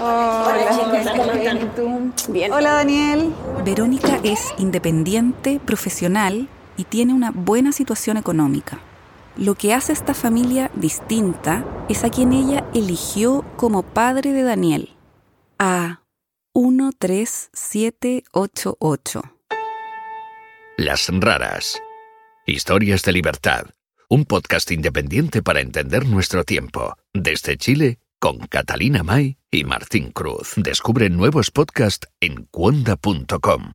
Hola, 0.00 1.58
Bien. 2.28 2.52
Hola, 2.52 2.72
Daniel. 2.72 3.32
Verónica 3.64 4.20
es 4.22 4.54
independiente, 4.58 5.58
profesional 5.64 6.48
y 6.76 6.84
tiene 6.84 7.14
una 7.14 7.32
buena 7.32 7.72
situación 7.72 8.16
económica. 8.16 8.78
Lo 9.36 9.56
que 9.56 9.74
hace 9.74 9.92
esta 9.92 10.14
familia 10.14 10.70
distinta 10.74 11.64
es 11.88 12.04
a 12.04 12.10
quien 12.10 12.32
ella 12.32 12.64
eligió 12.74 13.44
como 13.56 13.82
padre 13.82 14.32
de 14.32 14.42
Daniel, 14.42 14.90
a 15.58 16.02
13788. 16.54 19.22
Las 20.76 21.08
raras. 21.08 21.82
Historias 22.46 23.02
de 23.02 23.10
libertad. 23.12 23.66
Un 24.08 24.24
podcast 24.24 24.70
independiente 24.70 25.42
para 25.42 25.60
entender 25.60 26.06
nuestro 26.06 26.44
tiempo. 26.44 26.94
Desde 27.12 27.56
Chile, 27.56 27.98
con 28.18 28.38
Catalina 28.48 29.02
May 29.02 29.36
y 29.50 29.64
Martín 29.64 30.12
Cruz. 30.12 30.54
Descubre 30.56 31.10
nuevos 31.10 31.50
podcasts 31.50 32.08
en 32.20 32.46
cuonda.com 32.50 33.72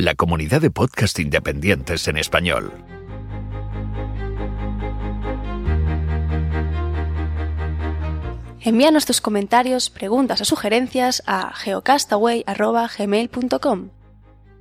la 0.00 0.14
comunidad 0.14 0.62
de 0.62 0.70
podcast 0.70 1.18
independientes 1.18 2.08
en 2.08 2.16
español. 2.16 2.72
Envíanos 8.62 9.04
tus 9.06 9.20
comentarios, 9.20 9.90
preguntas 9.90 10.40
o 10.40 10.44
sugerencias 10.44 11.22
a 11.26 11.52
geocastaway.gmail.com. 11.54 13.90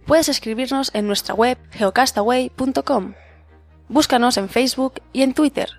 Puedes 0.06 0.30
escribirnos 0.30 0.92
en 0.94 1.08
nuestra 1.08 1.34
web 1.36 1.58
geocastaway.com. 1.72 3.14
Búscanos 3.88 4.38
en 4.38 4.50
Facebook 4.50 5.02
y 5.14 5.24
en 5.24 5.34
Twitter. 5.34 5.79